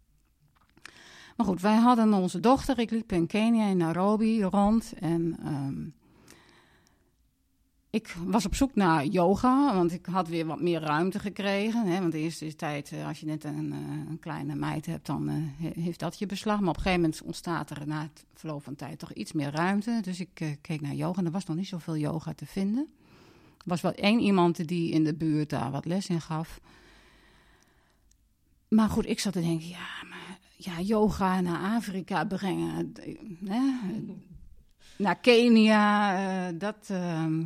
Maar 1.36 1.46
goed, 1.46 1.60
wij 1.60 1.76
hadden 1.76 2.12
onze 2.12 2.40
dochter. 2.40 2.78
Ik 2.78 2.90
liep 2.90 3.12
in 3.12 3.26
Kenia, 3.26 3.66
in 3.66 3.76
Nairobi 3.76 4.42
rond. 4.42 4.92
En 5.00 5.36
ehm, 5.44 5.86
ik 7.90 8.16
was 8.26 8.46
op 8.46 8.54
zoek 8.54 8.74
naar 8.74 9.04
yoga, 9.06 9.74
want 9.74 9.92
ik 9.92 10.06
had 10.06 10.28
weer 10.28 10.46
wat 10.46 10.60
meer 10.60 10.80
ruimte 10.80 11.18
gekregen. 11.18 11.86
Hè, 11.86 12.00
want 12.00 12.12
de 12.12 12.18
eerste 12.18 12.54
tijd, 12.56 12.92
eh, 12.92 13.06
als 13.06 13.20
je 13.20 13.26
net 13.26 13.44
een, 13.44 13.72
eh, 13.72 13.78
een 14.10 14.18
kleine 14.20 14.54
meid 14.54 14.86
hebt, 14.86 15.06
dan 15.06 15.28
he- 15.28 15.80
heeft 15.80 16.00
dat 16.00 16.18
je 16.18 16.26
beslag. 16.26 16.60
Maar 16.60 16.68
op 16.68 16.76
een 16.76 16.82
gegeven 16.82 17.00
moment 17.00 17.22
ontstaat 17.22 17.70
er 17.70 17.86
na 17.86 18.02
het 18.02 18.24
verloop 18.34 18.62
van 18.62 18.74
tijd 18.74 18.98
toch 18.98 19.12
iets 19.12 19.32
meer 19.32 19.50
ruimte. 19.50 19.98
Dus 20.02 20.20
ik 20.20 20.56
keek 20.60 20.80
naar 20.80 20.94
yoga 20.94 21.18
en 21.18 21.26
er 21.26 21.30
was 21.32 21.44
nog 21.44 21.56
niet 21.56 21.66
zoveel 21.68 21.96
yoga 21.96 22.32
te 22.32 22.46
vinden. 22.46 22.88
Er 23.64 23.70
was 23.70 23.80
wel 23.80 23.92
één 23.92 24.20
iemand 24.20 24.68
die 24.68 24.92
in 24.92 25.04
de 25.04 25.14
buurt 25.14 25.50
daar 25.50 25.70
wat 25.70 25.84
les 25.84 26.08
in 26.08 26.20
gaf. 26.20 26.60
Maar 28.68 28.88
goed, 28.88 29.06
ik 29.06 29.20
zat 29.20 29.32
te 29.32 29.40
denken, 29.40 29.68
ja, 29.68 29.88
maar 30.08 30.38
ja, 30.56 30.80
yoga 30.80 31.40
naar 31.40 31.74
Afrika 31.76 32.24
brengen, 32.24 32.92
hè, 33.44 33.60
naar 34.96 35.16
Kenia, 35.16 36.16
eh, 36.16 36.54
dat, 36.58 36.86
ehm, 36.90 37.42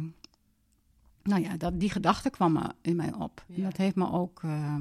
nou 1.23 1.43
ja, 1.43 1.57
dat, 1.57 1.81
die 1.81 1.91
gedachte 1.91 2.31
kwam 2.31 2.73
in 2.81 2.97
mij 2.97 3.13
op. 3.13 3.45
En 3.57 3.63
dat 3.63 3.77
heeft 3.77 3.97
me 3.97 4.13
ook, 4.13 4.41
eh, 4.43 4.77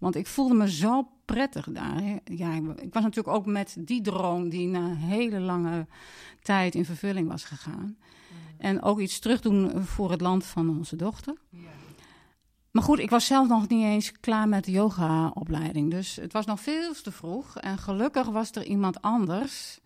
want 0.00 0.14
ik 0.14 0.26
voelde 0.26 0.54
me 0.54 0.70
zo 0.70 1.08
prettig 1.24 1.66
daar. 1.70 2.02
Ja, 2.24 2.54
ik, 2.54 2.92
was 2.92 3.02
natuurlijk 3.02 3.36
ook 3.36 3.46
met 3.46 3.76
die 3.78 4.00
droom 4.00 4.48
die 4.48 4.66
na 4.66 4.78
een 4.78 4.96
hele 4.96 5.40
lange 5.40 5.86
tijd 6.42 6.74
in 6.74 6.84
vervulling 6.84 7.28
was 7.28 7.44
gegaan. 7.44 7.96
En 8.58 8.82
ook 8.82 9.00
iets 9.00 9.18
terugdoen 9.18 9.84
voor 9.84 10.10
het 10.10 10.20
land 10.20 10.44
van 10.44 10.68
onze 10.78 10.96
dochter. 10.96 11.34
Ja. 11.50 11.58
Maar 12.70 12.82
goed, 12.82 12.98
ik 12.98 13.10
was 13.10 13.26
zelf 13.26 13.48
nog 13.48 13.68
niet 13.68 13.84
eens 13.84 14.12
klaar 14.12 14.48
met 14.48 14.64
de 14.64 14.70
yoga-opleiding. 14.70 15.90
Dus 15.90 16.16
het 16.16 16.32
was 16.32 16.46
nog 16.46 16.60
veel 16.60 16.92
te 16.92 17.12
vroeg. 17.12 17.56
En 17.56 17.78
gelukkig 17.78 18.26
was 18.26 18.50
er 18.50 18.64
iemand 18.64 19.02
anders, 19.02 19.80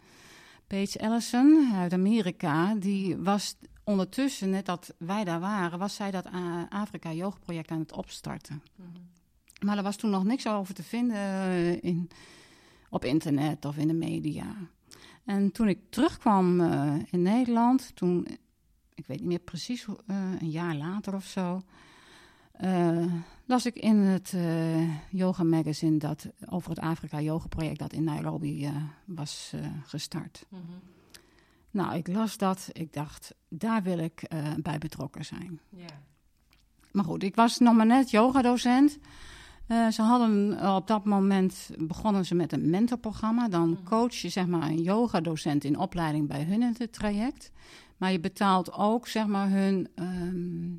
Paige 0.66 0.98
Ellison 0.98 1.70
uit 1.74 1.92
Amerika. 1.92 2.74
Die 2.74 3.16
was 3.16 3.56
ondertussen, 3.84 4.50
net 4.50 4.66
dat 4.66 4.94
wij 4.98 5.24
daar 5.24 5.40
waren, 5.40 5.78
was 5.78 5.94
zij 5.94 6.10
dat 6.10 6.26
Afrika 6.68 7.12
Yoga-project 7.12 7.70
aan 7.70 7.78
het 7.78 7.92
opstarten. 7.92 8.62
Mhm. 8.76 8.88
Maar 9.60 9.76
er 9.76 9.82
was 9.82 9.96
toen 9.96 10.10
nog 10.10 10.24
niks 10.24 10.46
over 10.46 10.74
te 10.74 10.82
vinden 10.82 11.16
eh, 11.16 11.82
in, 11.82 12.08
op 12.90 13.04
internet 13.04 13.64
of 13.64 13.76
in 13.76 13.88
de 13.88 13.94
media. 13.94 14.56
En 15.24 15.52
toen 15.52 15.68
ik 15.68 15.78
terugkwam 15.90 16.60
eh, 16.60 16.94
in 17.10 17.22
Nederland, 17.22 17.96
toen, 17.96 18.26
ik 18.94 19.06
weet 19.06 19.18
niet 19.18 19.28
meer 19.28 19.38
precies, 19.38 19.86
eh, 20.06 20.16
een 20.40 20.50
jaar 20.50 20.74
later 20.74 21.14
of 21.14 21.24
zo, 21.24 21.62
las 23.44 23.66
ik 23.66 23.74
in 23.74 23.96
het 23.96 24.34
yoga 25.10 25.42
magazine 25.42 25.98
dat 25.98 26.28
over 26.48 26.70
het 26.70 26.78
Afrika 26.78 27.20
Yoga 27.20 27.46
project 27.46 27.78
dat 27.78 27.92
in 27.92 28.04
Nairobi 28.04 28.70
was 29.04 29.52
gestart. 29.84 30.46
Mhm. 30.48 30.62
Nou, 31.70 31.94
ik 31.96 32.08
las 32.08 32.36
dat, 32.36 32.68
ik 32.72 32.92
dacht, 32.92 33.34
daar 33.48 33.82
wil 33.82 33.98
ik 33.98 34.28
bij 34.62 34.78
betrokken 34.78 35.24
zijn. 35.24 35.60
Maar 36.92 37.04
goed, 37.04 37.22
ik 37.22 37.34
was 37.34 37.58
nog 37.58 37.74
maar 37.74 37.86
net 37.86 38.10
yogadocent. 38.10 38.98
Eh, 39.66 39.88
ze 39.88 40.02
hadden 40.02 40.58
eh, 40.58 40.74
op 40.74 40.86
dat 40.86 41.04
moment 41.04 41.70
begonnen 41.78 42.24
ze 42.26 42.34
met 42.34 42.52
een 42.52 42.70
mentorprogramma. 42.70 43.48
Dan 43.48 43.68
Mhm. 43.70 43.82
coach 43.84 44.14
je 44.14 44.28
zeg 44.28 44.46
maar 44.46 44.62
een 44.68 44.82
yogadocent 44.82 45.64
in 45.64 45.78
opleiding 45.78 46.28
bij 46.28 46.42
hun 46.42 46.62
in 46.62 46.74
het 46.78 46.92
traject. 46.92 47.50
Maar 47.96 48.12
je 48.12 48.20
betaalt 48.20 48.72
ook 48.72 49.08
zeg 49.08 49.26
maar 49.26 49.50
hun 49.50 49.88
ehm, 49.94 50.72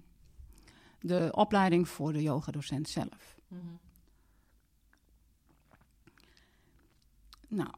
de 1.00 1.30
opleiding 1.32 1.90
voor 1.90 2.14
de 2.14 2.22
yogadocent 2.22 2.90
zelf. 2.90 3.38
Mhm. 3.48 3.62
Nou, 7.48 7.70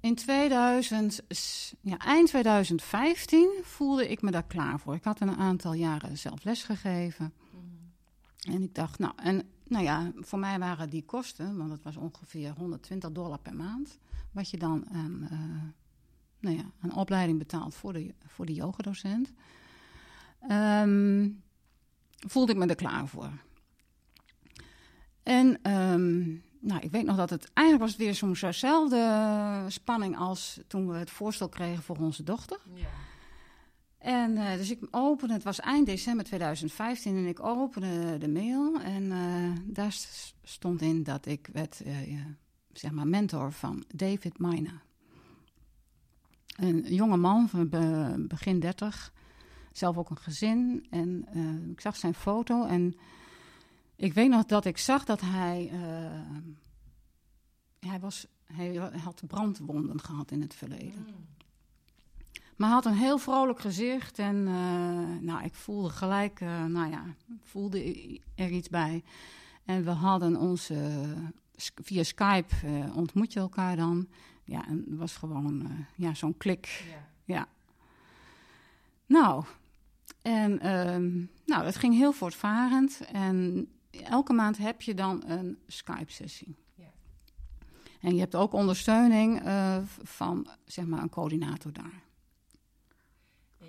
in 0.00 0.14
2000, 0.14 1.20
s- 1.28 1.74
ja, 1.80 1.96
eind 1.98 2.28
2015 2.28 3.50
voelde 3.62 4.08
ik 4.08 4.22
me 4.22 4.30
daar 4.30 4.46
klaar 4.46 4.80
voor. 4.80 4.94
Ik 4.94 5.04
had 5.04 5.20
een 5.20 5.36
aantal 5.36 5.72
jaren 5.72 6.18
zelf 6.18 6.44
lesgegeven. 6.44 7.32
Mhm. 7.47 7.47
En 8.38 8.62
ik 8.62 8.74
dacht, 8.74 8.98
nou, 8.98 9.12
en, 9.16 9.42
nou 9.64 9.84
ja, 9.84 10.12
voor 10.16 10.38
mij 10.38 10.58
waren 10.58 10.90
die 10.90 11.04
kosten, 11.04 11.56
want 11.56 11.70
het 11.70 11.82
was 11.82 11.96
ongeveer 11.96 12.50
120 12.50 13.12
dollar 13.12 13.38
per 13.38 13.54
maand, 13.54 13.98
wat 14.32 14.50
je 14.50 14.56
dan 14.56 14.88
aan, 14.92 15.26
eh, 15.30 15.38
nou 16.40 16.56
ja, 16.56 16.64
aan 16.80 16.94
opleiding 16.94 17.38
betaalt 17.38 17.74
voor 17.74 17.92
de, 17.92 18.14
voor 18.26 18.46
de 18.46 18.54
yogadocent. 18.54 19.32
Ehm, 20.40 21.28
voelde 22.10 22.52
ik 22.52 22.58
me 22.58 22.66
er 22.66 22.74
klaar 22.74 23.06
voor. 23.06 23.30
En 25.22 25.58
ehm, 25.62 26.18
nou, 26.60 26.80
ik 26.80 26.90
weet 26.90 27.04
nog 27.04 27.16
dat 27.16 27.30
het 27.30 27.50
eigenlijk 27.52 27.88
was 27.88 27.96
weer 27.96 28.14
zo'n 28.14 28.36
zo'nzelfde 28.36 29.64
spanning 29.68 30.16
als 30.16 30.60
toen 30.66 30.88
we 30.88 30.96
het 30.96 31.10
voorstel 31.10 31.48
kregen 31.48 31.82
voor 31.82 31.96
onze 31.96 32.22
dochter. 32.22 32.58
Ja. 32.74 32.88
En 33.98 34.36
eh, 34.36 34.56
dus 34.56 34.70
ik 34.70 34.86
opende, 34.90 35.34
het 35.34 35.42
was 35.42 35.60
eind 35.60 35.86
december 35.86 36.24
2015 36.24 37.16
en 37.16 37.26
ik 37.26 37.40
opende 37.40 38.18
de 38.18 38.28
mail 38.28 38.80
en 38.80 39.12
eh, 39.12 39.74
daar 39.74 39.96
stond 40.42 40.82
in 40.82 41.02
dat 41.02 41.26
ik 41.26 41.48
werd, 41.52 41.80
eh, 41.80 41.96
zeg 42.72 42.90
maar, 42.90 43.06
mentor 43.06 43.52
van 43.52 43.84
David 43.94 44.38
Mina. 44.38 44.82
Een 46.56 46.94
jonge 46.94 47.16
man 47.16 47.48
van 47.48 47.68
be- 47.68 48.24
begin 48.28 48.60
30, 48.60 49.12
zelf 49.72 49.96
ook 49.96 50.10
een 50.10 50.18
gezin. 50.18 50.86
En 50.90 51.26
ik 51.70 51.80
zag 51.80 51.96
zijn 51.96 52.14
foto 52.14 52.64
en 52.64 52.96
ik 53.96 54.14
weet 54.14 54.28
nog 54.28 54.44
dat 54.44 54.64
ik 54.64 54.78
zag 54.78 55.04
dat 55.04 55.20
hij, 55.20 55.70
hij, 57.80 58.00
was, 58.00 58.26
hij 58.44 58.74
had 58.74 59.22
brandwonden 59.26 60.00
gehad 60.00 60.30
in 60.30 60.40
het 60.40 60.54
verleden. 60.54 61.02
Mhm. 61.02 61.37
Maar 62.58 62.66
hij 62.68 62.76
had 62.76 62.86
een 62.86 62.94
heel 62.98 63.18
vrolijk 63.18 63.60
gezicht 63.60 64.18
en 64.18 64.46
eh, 64.46 65.20
nou, 65.20 65.44
ik 65.44 65.54
voelde 65.54 65.88
gelijk, 65.90 66.40
eh, 66.40 66.64
nou 66.64 66.90
ja, 66.90 67.04
voelde 67.42 67.80
er 68.34 68.50
iets 68.50 68.68
bij. 68.68 69.02
En 69.64 69.84
we 69.84 69.90
hadden 69.90 70.36
onze, 70.36 71.02
sk- 71.56 71.78
via 71.82 72.02
Skype 72.02 72.54
eh, 72.64 72.96
ontmoet 72.96 73.32
je 73.32 73.40
elkaar 73.40 73.76
dan. 73.76 74.08
Ja, 74.44 74.66
en 74.66 74.84
het 74.88 74.98
was 74.98 75.16
gewoon 75.16 75.62
eh, 75.64 75.70
ja, 75.94 76.14
zo'n 76.14 76.36
klik. 76.36 76.84
Ja. 77.24 77.46
Nou, 79.06 79.44
en 80.22 80.60
ehm, 80.60 81.16
nou, 81.46 81.64
dat 81.64 81.76
ging 81.76 81.94
heel 81.94 82.12
voortvarend. 82.12 83.00
En 83.12 83.68
elke 83.90 84.32
maand 84.32 84.58
heb 84.58 84.82
je 84.82 84.94
dan 84.94 85.22
een 85.26 85.58
Skype-sessie. 85.66 86.56
Ja. 86.74 86.90
En 88.00 88.14
je 88.14 88.20
hebt 88.20 88.34
ook 88.34 88.52
ondersteuning 88.52 89.40
eh, 89.42 89.76
van 90.02 90.46
zeg 90.64 90.86
maar, 90.86 91.02
een 91.02 91.08
coördinator 91.10 91.72
daar. 91.72 92.06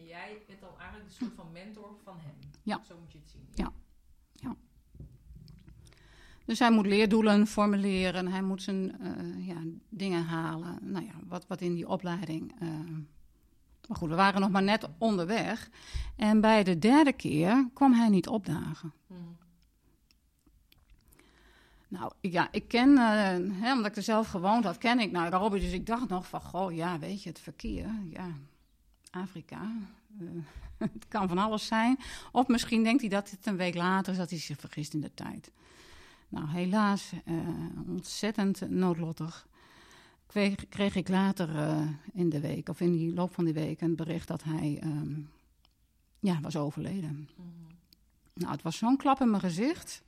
Jij 0.09 0.41
bent 0.47 0.59
dan 0.59 0.69
eigenlijk 0.79 1.09
een 1.09 1.15
soort 1.15 1.33
van 1.35 1.51
mentor 1.51 1.95
van 2.03 2.17
hem. 2.19 2.35
Ja. 2.63 2.81
Zo 2.87 2.97
moet 2.99 3.11
je 3.11 3.17
het 3.17 3.29
zien. 3.29 3.47
Ja. 3.53 3.71
Dus 6.49 6.59
hij 6.59 6.71
moet 6.71 6.85
leerdoelen 6.85 7.47
formuleren, 7.47 8.27
hij 8.27 8.41
moet 8.41 8.61
zijn 8.61 8.99
eh, 8.99 9.47
ja, 9.47 9.61
dingen 9.89 10.23
halen. 10.23 10.77
Nou 10.81 11.05
ja, 11.05 11.11
wat, 11.27 11.47
wat 11.47 11.61
in 11.61 11.73
die 11.73 11.87
opleiding. 11.87 12.53
eh, 12.59 12.69
maar 13.87 13.97
goed, 13.97 14.09
we 14.09 14.15
waren 14.15 14.41
nog 14.41 14.49
maar 14.49 14.63
net 14.63 14.87
onderweg. 14.97 15.69
En 16.15 16.41
bij 16.41 16.63
de 16.63 16.79
derde 16.79 17.13
keer 17.13 17.69
kwam 17.73 17.93
hij 17.93 18.09
niet 18.09 18.27
opdagen. 18.27 18.93
Mhm. 19.07 19.19
Nou, 21.87 22.11
ja, 22.21 22.47
ik 22.51 22.67
ken, 22.67 22.97
eh, 22.97 23.61
hè, 23.61 23.73
omdat 23.73 23.91
ik 23.91 23.95
er 23.95 24.03
zelf 24.03 24.27
gewoond 24.27 24.63
had, 24.63 24.77
ken 24.77 24.99
ik 24.99 25.11
Nairobi. 25.11 25.59
Dus 25.59 25.71
ik 25.71 25.85
dacht 25.85 26.09
nog 26.09 26.27
van, 26.27 26.41
goh, 26.41 26.73
ja, 26.73 26.99
weet 26.99 27.23
je, 27.23 27.29
het 27.29 27.39
verkeer, 27.39 27.89
ja, 28.09 28.27
Afrika. 29.11 29.71
Eh, 30.19 30.27
het 30.93 31.07
kan 31.07 31.27
van 31.27 31.37
alles 31.37 31.67
zijn. 31.67 31.97
Of 32.31 32.47
misschien 32.47 32.83
denkt 32.83 33.01
hij 33.01 33.09
dat 33.09 33.29
het 33.29 33.45
een 33.45 33.57
week 33.57 33.75
later 33.75 34.11
is, 34.11 34.17
dat 34.17 34.29
hij 34.29 34.39
zich 34.39 34.59
vergist 34.59 34.93
in 34.93 35.01
de 35.01 35.13
tijd. 35.13 35.51
Nou, 36.29 36.49
helaas, 36.49 37.11
eh, 37.25 37.35
ontzettend 37.87 38.69
noodlottig. 38.69 39.47
Kreeg, 40.27 40.69
kreeg 40.69 40.95
ik 40.95 41.07
later 41.07 41.55
eh, 41.55 41.87
in 42.13 42.29
de 42.29 42.39
week, 42.39 42.69
of 42.69 42.79
in 42.79 42.91
die 42.91 43.13
loop 43.13 43.33
van 43.33 43.45
die 43.45 43.53
week, 43.53 43.81
een 43.81 43.95
bericht 43.95 44.27
dat 44.27 44.43
hij 44.43 44.79
ehm, 44.81 45.19
ja, 46.19 46.39
was 46.41 46.55
overleden. 46.55 47.29
Mhm. 47.35 47.47
Nou, 48.33 48.51
het 48.51 48.61
was 48.61 48.77
zo'n 48.77 48.97
klap 48.97 49.21
in 49.21 49.29
mijn 49.29 49.41
gezicht. 49.41 50.03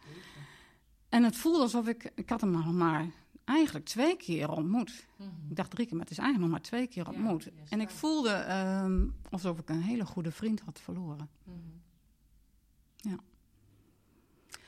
En 1.10 1.24
het 1.24 1.36
voelde 1.36 1.60
alsof 1.62 1.88
ik... 1.88 2.12
Ik 2.16 2.30
had 2.30 2.42
hem 2.42 2.52
nog 2.52 2.72
maar 2.72 3.10
eigenlijk 3.46 3.86
twee 3.86 4.16
keer 4.18 4.50
ontmoet. 4.50 5.08
Mhm. 5.18 5.30
Ik 5.50 5.56
dacht 5.56 5.70
drie 5.72 5.86
keer, 5.86 5.96
maar 5.96 6.04
het 6.06 6.12
is 6.12 6.18
eigenlijk 6.20 6.52
nog 6.52 6.60
maar 6.60 6.70
twee 6.70 6.88
keer 6.88 7.04
Ja, 7.04 7.10
ontmoet. 7.12 7.44
ja, 7.44 7.52
en 7.70 7.82
ik 7.82 7.90
voelde 7.90 8.30
ehm, 8.30 9.06
alsof 9.30 9.60
ik 9.60 9.70
een 9.70 9.82
hele 9.82 10.06
goede 10.06 10.32
vriend 10.32 10.62
had 10.62 10.80
verloren. 10.80 11.30
Mhm. 11.44 11.58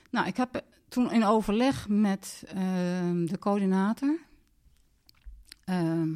Nou, 0.10 0.28
ik 0.28 0.38
heb 0.38 0.64
toen 0.88 1.12
in 1.12 1.24
overleg 1.26 1.88
met 1.90 2.44
ehm, 2.48 3.26
de 3.26 3.40
coördinator... 3.40 4.20
ehm, 5.64 6.12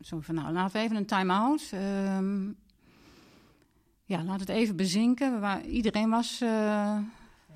zo 0.00 0.20
van, 0.20 0.34
nou, 0.34 0.52
laten 0.52 0.72
we 0.76 0.78
even 0.84 0.96
een 0.96 1.06
time-out. 1.06 1.68
ja, 4.04 4.24
laat 4.24 4.40
het 4.40 4.48
even 4.48 4.76
bezinken. 4.76 5.40
Waar, 5.40 5.64
iedereen 5.64 6.10
was 6.10 6.40
eh, 6.40 6.48
Ja, 6.48 7.04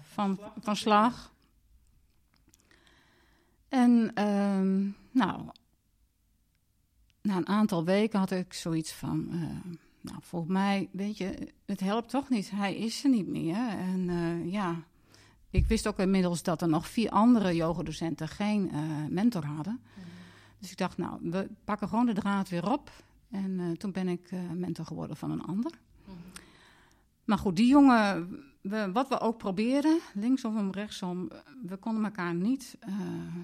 van, 0.02 0.38
van 0.60 0.76
slag. 0.76 1.32
En 3.76 4.10
ehm, 4.14 4.88
nou, 5.10 5.48
na 7.22 7.36
een 7.36 7.48
aantal 7.48 7.84
weken 7.84 8.18
had 8.18 8.30
ik 8.30 8.52
zoiets 8.52 8.92
van, 8.92 9.28
eh, 9.30 9.72
nou, 10.00 10.18
volgens 10.20 10.52
mij, 10.52 10.88
weet 10.92 11.16
je, 11.16 11.52
het 11.66 11.80
helpt 11.80 12.10
toch 12.10 12.28
niet. 12.28 12.50
Hij 12.50 12.76
is 12.76 13.04
er 13.04 13.10
niet 13.10 13.26
meer. 13.26 13.68
En 13.68 14.08
eh, 14.08 14.52
ja, 14.52 14.82
ik 15.50 15.66
wist 15.66 15.86
ook 15.86 15.98
inmiddels 15.98 16.42
dat 16.42 16.62
er 16.62 16.68
nog 16.68 16.88
vier 16.88 17.10
andere 17.10 17.54
yogadocenten 17.54 18.28
geen 18.28 18.70
eh, 18.70 18.80
mentor 19.08 19.44
hadden. 19.44 19.80
Mhm. 19.94 20.06
Dus 20.58 20.70
ik 20.70 20.76
dacht, 20.76 20.96
nou, 20.96 21.18
we 21.22 21.48
pakken 21.64 21.88
gewoon 21.88 22.06
de 22.06 22.14
draad 22.14 22.48
weer 22.48 22.70
op. 22.72 22.90
En 23.30 23.74
toen 23.78 23.92
ben 23.92 24.08
ik 24.08 24.30
mentor 24.54 24.86
geworden 24.86 25.16
van 25.16 25.30
een 25.30 25.44
ander. 25.44 25.72
Mhm. 26.04 26.16
Maar 27.24 27.38
goed, 27.38 27.56
die 27.56 27.68
jongen, 27.68 28.28
we, 28.68 28.92
wat 28.92 29.08
we 29.08 29.20
ook 29.20 29.38
probeerden, 29.38 29.98
linksom, 30.14 30.70
rechtsom, 30.70 31.28
we 31.66 31.76
konden 31.76 32.04
elkaar 32.04 32.34
niet 32.34 32.76
eh, 32.80 32.94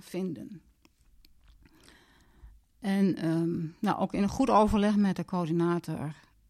vinden. 0.00 0.62
En 2.80 3.16
ehm, 3.16 3.66
nou, 3.78 3.98
ook 3.98 4.12
in 4.12 4.22
een 4.22 4.28
goed 4.28 4.50
overleg 4.50 4.96
met 4.96 5.16
de 5.16 5.24
coördinator 5.24 5.98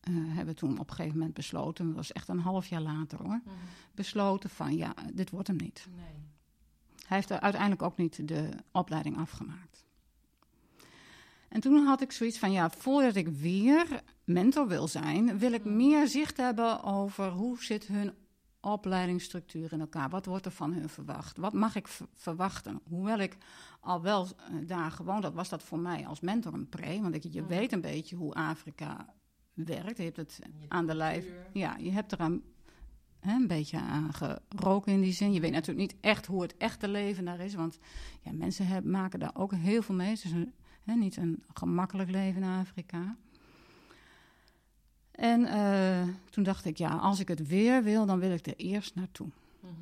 eh, 0.00 0.14
hebben 0.14 0.46
we 0.46 0.54
toen 0.54 0.78
op 0.78 0.88
een 0.90 0.94
gegeven 0.96 1.18
moment 1.18 1.35
besloten, 1.35 1.87
dat 1.87 1.94
was 1.94 2.12
echt 2.12 2.28
een 2.28 2.38
half 2.38 2.66
jaar 2.66 2.80
later 2.80 3.18
hoor, 3.18 3.40
Mhm. 3.44 3.54
besloten 3.94 4.50
van 4.50 4.76
ja, 4.76 4.94
dit 5.12 5.30
wordt 5.30 5.48
hem 5.48 5.56
niet. 5.56 5.87
Nee. 5.96 6.04
Hij 7.06 7.16
heeft 7.16 7.30
er 7.30 7.40
uiteindelijk 7.40 7.82
ook 7.82 7.96
niet 7.96 8.28
de 8.28 8.48
opleiding 8.70 9.16
afgemaakt. 9.18 9.85
En 11.48 11.61
toen 11.61 11.85
had 11.87 12.00
ik 12.00 12.12
zoiets 12.12 12.38
van, 12.38 12.52
ja, 12.52 12.70
voordat 12.70 13.14
ik 13.14 13.28
weer 13.28 14.02
mentor 14.24 14.68
wil 14.68 14.88
zijn, 14.88 15.38
wil 15.38 15.52
ik 15.52 15.64
Mm. 15.64 15.76
meer 15.76 16.08
zicht 16.08 16.37
hebben 16.37 16.82
over 16.82 17.30
hoe 17.30 17.62
zit 17.62 17.87
hun 17.87 18.12
opleidingsstructuur 18.62 19.72
in 19.72 19.81
elkaar. 19.81 20.09
Wat 20.09 20.27
wordt 20.27 20.44
er 20.46 20.53
van 20.53 20.72
hun 20.72 20.88
verwacht? 20.88 21.37
Wat 21.37 21.53
mag 21.53 21.77
ik 21.77 21.88
verwachten? 22.14 22.81
Hoewel 22.88 23.18
ik 23.18 23.37
al 23.81 24.03
wel 24.03 24.27
eh, 24.27 24.66
daar 24.66 24.90
gewoond 24.90 25.25
had, 25.25 25.35
was 25.35 25.48
dat 25.48 25.62
voor 25.62 25.79
mij 25.79 26.07
als 26.07 26.20
mentor 26.20 26.55
een 26.55 26.68
pre. 26.68 27.01
Want 27.03 27.14
ik, 27.14 27.22
je 27.31 27.40
Mm. 27.40 27.46
weet 27.46 27.72
een 27.72 27.81
beetje 27.81 28.16
hoe 28.16 28.35
Afrika 28.35 29.14
werkt. 29.55 29.96
Je 29.96 30.03
hebt 30.05 30.16
het 30.16 30.38
Je 30.61 30.66
aan 30.68 30.87
de 30.87 30.94
lijf. 30.94 31.27
Ja, 31.53 31.77
je 31.77 31.90
hebt 31.90 32.12
er 32.12 32.20
een, 32.20 32.44
hè, 33.20 33.35
een 33.35 33.46
beetje 33.46 33.79
aan 33.79 34.11
geroken 34.12 34.92
in 34.92 35.01
die 35.01 35.12
zin. 35.12 35.33
Je 35.33 35.40
weet 35.40 35.51
natuurlijk 35.53 35.92
niet 35.92 36.01
echt 36.01 36.27
hoe 36.27 36.42
het 36.42 36.57
echte 36.57 36.88
leven 36.88 37.25
daar 37.25 37.40
is. 37.40 37.55
Want 37.55 37.79
ja, 38.20 38.33
mensen 38.33 38.66
hebben, 38.66 38.90
maken 38.90 39.18
daar 39.20 39.35
ook 39.35 39.55
heel 39.55 39.83
veel 39.83 39.94
mee. 39.94 40.09
Het 40.11 40.25
is 40.25 40.33
een, 40.33 40.53
hè, 40.85 40.94
niet 40.94 41.16
een 41.16 41.42
gemakkelijk 41.55 42.11
leven 42.11 42.42
in 42.42 42.48
Afrika. 42.48 43.16
En 45.12 45.44
eh, 45.46 46.09
toen 46.31 46.44
dacht 46.44 46.64
ik, 46.64 46.77
ja, 46.77 46.88
als 46.88 47.20
ik 47.20 47.29
het 47.29 47.46
weer 47.46 47.83
wil, 47.83 48.07
dan 48.07 48.18
wil 48.18 48.31
ik 48.31 48.46
er 48.46 48.57
eerst 48.57 48.94
naartoe. 48.94 49.29
Mhm. 49.61 49.72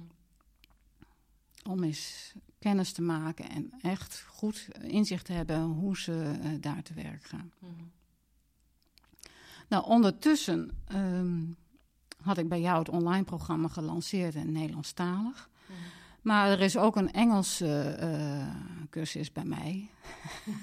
Om 1.71 1.85
eens 1.85 2.35
kennis 2.59 2.93
te 2.93 3.03
maken 3.03 3.51
en 3.51 3.73
echt 3.81 4.25
goed 4.29 4.69
inzicht 4.81 5.25
te 5.25 5.33
hebben 5.33 5.63
hoe 5.63 5.99
ze 5.99 6.39
eh, 6.43 6.51
daar 6.61 6.83
te 6.83 6.95
werk 6.95 7.25
gaan. 7.25 7.53
Mhm. 7.59 7.73
Nou, 9.69 9.85
ondertussen 9.85 10.71
ehm, 10.87 11.43
had 12.23 12.39
ik 12.39 12.49
bij 12.49 12.61
jou 12.61 12.79
het 12.79 12.89
online 12.89 13.25
programma 13.25 13.69
gelanceerd 13.69 14.35
in 14.35 14.53
Nederlandstalig. 14.53 15.51
Mhm. 15.67 15.79
Maar 16.23 16.49
er 16.49 16.61
is 16.61 16.77
ook 16.77 16.97
een 16.97 17.13
Engels 17.13 17.61
eh, 17.61 18.41
eh, 18.41 18.55
cursus 18.91 19.33
bij 19.33 19.45
mij. 19.45 19.91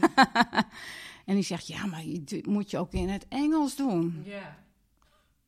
en 1.27 1.33
die 1.35 1.43
zegt, 1.43 1.67
ja, 1.67 1.85
maar 1.85 2.05
je, 2.05 2.43
moet 2.47 2.71
je 2.71 2.77
ook 2.77 2.91
in 2.91 3.09
het 3.09 3.25
Engels 3.27 3.75
doen. 3.75 4.21
Ja. 4.25 4.57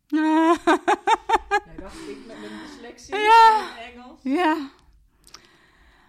ja. 0.07 0.57
Nee, 1.65 1.77
dacht 1.79 1.95
ik 2.09 2.17
met 2.27 2.39
mijn 2.39 2.51
dyslexie 2.65 3.15
Ja. 3.15 3.69
in 3.77 3.93
Engels. 3.93 4.19
Ja. 4.23 4.69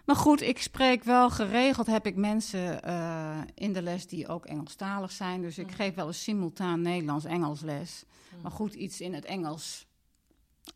Maar 0.05 0.17
goed, 0.17 0.41
ik 0.41 0.63
spreek 0.63 1.05
wel 1.05 1.31
geregeld. 1.31 1.87
Heb 1.87 2.07
ik 2.07 2.17
mensen 2.17 2.83
eh, 2.83 3.39
in 3.55 3.73
de 3.73 3.83
les 3.83 4.07
die 4.07 4.29
ook 4.29 4.47
Engelstalig 4.47 5.13
zijn. 5.13 5.41
Dus 5.41 5.59
ik 5.59 5.67
Mhm. 5.67 5.75
geef 5.75 5.95
wel 5.95 6.07
eens 6.07 6.23
simultaan 6.23 6.83
Nederlands-Engels 6.83 7.61
les. 7.61 8.05
Mhm. 8.33 8.43
Maar 8.43 8.51
goed, 8.51 8.75
iets 8.75 9.01
in 9.01 9.15
het 9.15 9.25
Engels 9.25 9.87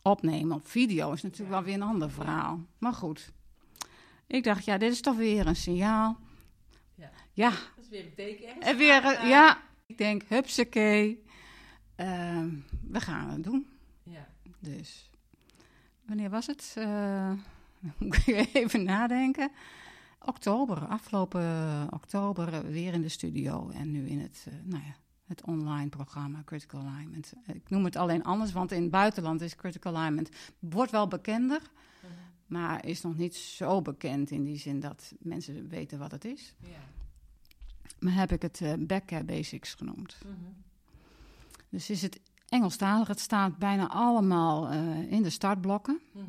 opnemen 0.02 0.56
op 0.56 0.68
video 0.68 1.12
is 1.12 1.22
natuurlijk 1.22 1.50
Ja. 1.50 1.56
wel 1.56 1.64
weer 1.64 1.74
een 1.74 1.88
ander 1.88 2.10
verhaal. 2.10 2.60
Maar 2.78 2.92
goed, 2.94 3.32
ik 4.26 4.44
dacht, 4.44 4.64
ja, 4.64 4.78
dit 4.78 4.92
is 4.92 5.00
toch 5.00 5.16
weer 5.16 5.46
een 5.46 5.56
signaal. 5.56 6.16
Ja. 6.94 7.10
Ja, 7.32 7.50
Dat 7.50 7.83
is 7.84 7.90
weer 7.90 8.04
een 8.04 8.14
teken. 8.14 8.46
ergens 8.46 8.66
en 8.66 8.76
weer, 8.76 9.04
eh, 9.04 9.28
ja, 9.28 9.62
ik 9.86 9.98
denk, 9.98 10.22
hupsakee. 10.28 11.22
Ehm, 11.94 12.48
we 12.88 13.00
gaan 13.00 13.28
het 13.28 13.44
doen. 13.44 13.66
Ja. 14.02 14.28
Dus, 14.58 15.10
wanneer 16.06 16.30
was 16.30 16.46
het? 16.46 16.74
Moet 17.98 18.26
ik 18.26 18.48
even 18.54 18.82
nadenken. 18.82 19.50
Oktober, 20.20 20.86
afgelopen 20.86 21.86
oktober 21.92 22.52
eh, 22.54 22.60
weer 22.60 22.92
in 22.92 23.02
de 23.02 23.08
studio. 23.08 23.70
En 23.70 23.90
nu 23.90 24.08
in 24.08 24.18
het, 24.20 24.46
nou 24.62 24.82
ja, 24.84 24.94
het 25.26 25.44
online 25.44 25.88
programma 25.88 26.42
Critical 26.44 26.80
Alignment. 26.80 27.32
Ik 27.46 27.70
noem 27.70 27.84
het 27.84 27.96
alleen 27.96 28.24
anders, 28.24 28.52
want 28.52 28.72
in 28.72 28.82
het 28.82 28.90
buitenland 28.90 29.40
is 29.40 29.56
Critical 29.56 29.96
Alignment... 29.96 30.28
wordt 30.58 30.90
wel 30.90 31.08
bekender, 31.08 31.60
Mhm. 32.02 32.12
maar 32.46 32.86
is 32.86 33.02
nog 33.02 33.16
niet 33.16 33.34
zo 33.36 33.82
bekend... 33.82 34.30
in 34.30 34.44
die 34.44 34.58
zin 34.58 34.80
dat 34.80 35.12
mensen 35.18 35.68
weten 35.68 35.98
wat 35.98 36.10
het 36.10 36.24
is. 36.24 36.54
Ja. 36.58 36.68
Maar 38.04 38.14
heb 38.14 38.32
ik 38.32 38.42
het 38.42 38.60
eh 38.60 38.72
Backcare 38.78 39.24
Basics 39.24 39.74
genoemd. 39.74 40.16
Mhm. 40.24 40.34
Dus 41.68 41.90
is 41.90 42.02
het 42.02 42.20
Engelstalig. 42.48 43.08
Het 43.08 43.20
staat 43.20 43.58
bijna 43.58 43.88
allemaal 43.88 44.68
eh, 44.68 45.12
in 45.12 45.22
de 45.22 45.30
startblokken. 45.30 46.00
Mhm. 46.12 46.24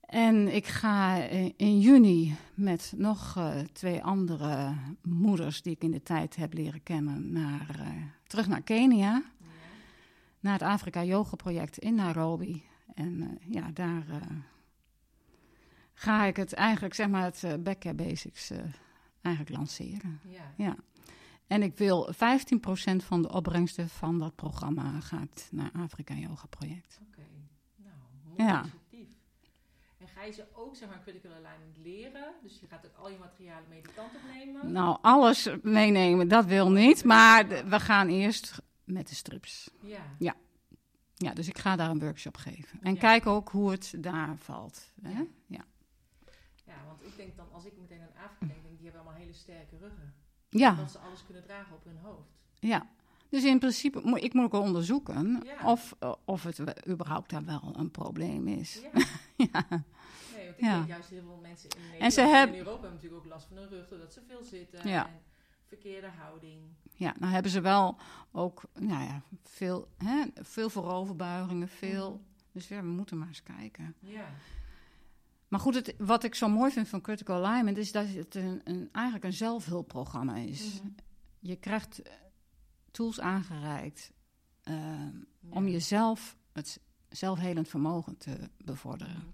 En 0.00 0.54
ik 0.54 0.66
ga 0.66 1.16
in 1.16 1.54
in 1.56 1.80
juni 1.80 2.36
met 2.54 2.92
nog 2.96 3.36
eh, 3.36 3.58
twee 3.72 4.02
andere 4.02 4.74
moeders 5.02 5.62
die 5.62 5.72
ik 5.72 5.82
in 5.82 5.90
de 5.90 6.02
tijd 6.02 6.36
heb 6.36 6.52
leren 6.52 6.82
kennen 6.82 7.32
naar, 7.32 7.76
eh, 7.80 7.86
terug 8.26 8.48
naar 8.48 8.62
Kenia. 8.62 9.22
Naar 10.40 10.52
het 10.52 10.62
Afrika 10.62 11.04
Yoga 11.04 11.36
project 11.36 11.78
in 11.78 11.94
Nairobi. 11.94 12.62
En 12.94 13.20
eh, 13.20 13.54
ja, 13.54 13.70
daar 13.72 14.04
eh, 14.08 14.36
ga 15.94 16.24
ik 16.24 16.36
het 16.36 16.52
eigenlijk, 16.52 16.94
zeg 16.94 17.08
maar, 17.08 17.24
het 17.24 17.42
uh, 17.44 17.52
Backcare 17.58 17.94
Basics 17.94 18.50
eh, 18.50 18.58
eigenlijk 19.22 19.56
lanceren. 19.56 20.20
Ja. 20.28 20.52
Ja. 20.56 20.76
En 21.46 21.62
ik 21.62 21.76
wil 21.76 22.12
15% 22.12 22.16
van 23.04 23.22
de 23.22 23.32
opbrengsten 23.32 23.88
van 23.88 24.18
dat 24.18 24.34
programma 24.34 25.00
gaat 25.00 25.48
naar 25.50 25.70
Afrika 25.72 26.14
Yoga 26.14 26.46
project. 26.46 27.00
Oké. 27.08 27.26
Nou, 27.76 27.94
mooi 28.24 28.42
Ja. 28.50 28.60
initiatief. 28.60 29.08
En 29.98 30.08
ga 30.08 30.22
je 30.24 30.32
ze 30.32 30.46
ook, 30.54 30.76
zeg 30.76 30.88
maar, 30.88 31.00
critical 31.02 31.30
alignment 31.32 31.76
leren? 31.82 32.32
Dus 32.42 32.60
je 32.60 32.66
gaat 32.66 32.86
ook 32.86 32.96
al 32.96 33.10
je 33.10 33.18
materialen 33.18 33.68
mee 33.68 33.82
de 33.82 33.88
kant 33.94 34.10
opnemen? 34.14 34.72
Nou, 34.72 34.98
alles 35.02 35.48
meenemen, 35.62 36.28
dat 36.28 36.44
wil 36.44 36.70
niet. 36.70 37.04
Maar 37.04 37.48
we 37.68 37.80
gaan 37.80 38.08
eerst 38.08 38.62
met 38.84 39.08
de 39.08 39.14
strips. 39.14 39.70
Ja. 40.18 40.34
Ja, 41.16 41.32
dus 41.34 41.48
ik 41.48 41.58
ga 41.58 41.76
daar 41.76 41.90
een 41.90 41.98
workshop 41.98 42.36
geven. 42.36 42.78
En 42.82 42.94
Ja. 42.94 43.00
kijk 43.00 43.26
ook 43.26 43.48
hoe 43.48 43.70
het 43.70 43.94
daar 43.98 44.36
valt. 44.36 44.92
Hè? 45.02 45.10
Ja. 45.10 45.24
Ja. 45.46 45.64
Ja, 46.64 46.74
want 46.86 47.02
ik 47.02 47.16
denk 47.16 47.36
dan, 47.36 47.52
als 47.52 47.64
ik 47.64 47.72
meteen 47.80 48.00
aan 48.00 48.24
Afrika 48.24 48.46
denk, 48.54 48.61
die 48.82 48.90
hebben 48.90 49.00
allemaal 49.00 49.20
hele 49.26 49.32
sterke 49.38 49.76
ruggen. 49.78 50.14
Ja, 50.48 50.74
Dat 50.74 50.90
ze 50.90 50.98
alles 50.98 51.24
kunnen 51.24 51.42
dragen 51.42 51.74
op 51.74 51.84
hun 51.84 51.96
hoofd. 51.96 52.28
ja. 52.60 52.86
Dus 53.28 53.44
in 53.44 53.58
principe, 53.58 54.00
moet 54.04 54.22
ik 54.22 54.32
moet 54.34 54.44
ook 54.44 54.52
wel 54.52 54.60
onderzoeken 54.62 55.42
Ja. 55.44 55.70
of, 55.70 55.94
of 56.24 56.42
het 56.42 56.86
überhaupt 56.88 57.30
daar 57.30 57.44
wel 57.44 57.72
een 57.76 57.90
probleem 57.90 58.48
is. 58.48 58.80
Ja. 58.82 58.90
Ja, 59.52 59.66
Nee, 59.70 60.44
want 60.44 60.56
ik 60.58 60.64
Ja. 60.64 60.84
juist 60.86 61.08
heel 61.08 61.22
veel 61.22 61.38
mensen 61.42 61.70
in 61.70 61.82
Nederland 61.84 62.12
ze 62.12 62.20
en 62.20 62.30
hebben- 62.34 62.56
in 62.56 62.62
Europa 62.62 62.80
hebben 62.82 62.98
natuurlijk 63.00 63.24
ook 63.24 63.30
last 63.32 63.46
van 63.46 63.56
hun 63.56 63.68
rug, 63.68 63.88
doordat 63.88 64.12
ze 64.12 64.20
veel 64.28 64.42
zitten 64.42 64.88
Ja. 64.88 65.06
en 65.06 65.20
verkeerde 65.66 66.06
houding. 66.18 66.60
ja, 66.94 67.14
nou 67.18 67.32
hebben 67.32 67.50
ze 67.50 67.60
wel 67.60 67.96
ook 68.32 68.62
nou 68.74 69.02
ja, 69.04 69.22
veel, 69.44 69.88
hè, 69.98 70.24
veel 70.34 70.70
vooroverbuigingen, 70.70 71.68
veel. 71.68 72.10
Mhm. 72.10 72.20
Dus 72.52 72.68
ja, 72.68 72.80
we 72.80 72.86
moeten 72.88 73.18
maar 73.18 73.28
eens 73.28 73.42
kijken. 73.42 73.94
Ja. 74.00 74.28
Maar 75.52 75.60
goed, 75.60 75.74
het, 75.74 75.94
wat 75.98 76.24
ik 76.24 76.34
zo 76.34 76.48
mooi 76.48 76.72
vind 76.72 76.88
van 76.88 77.00
Critical 77.00 77.44
Alignment 77.44 77.76
is 77.76 77.92
dat 77.92 78.08
het 78.08 78.34
een, 78.34 78.60
een, 78.64 78.88
eigenlijk 78.92 79.24
een 79.24 79.32
zelfhulpprogramma 79.32 80.36
is. 80.36 80.80
Mhm. 80.80 80.92
Je 81.38 81.56
krijgt 81.56 82.02
eh, 82.02 82.12
tools 82.90 83.20
aangereikt 83.20 84.12
eh, 84.62 84.74
om 85.48 85.68
jezelf 85.68 86.36
het 86.52 86.80
zelfhelend 87.08 87.68
vermogen 87.68 88.16
te 88.16 88.50
bevorderen. 88.64 89.16
Mhm. 89.16 89.26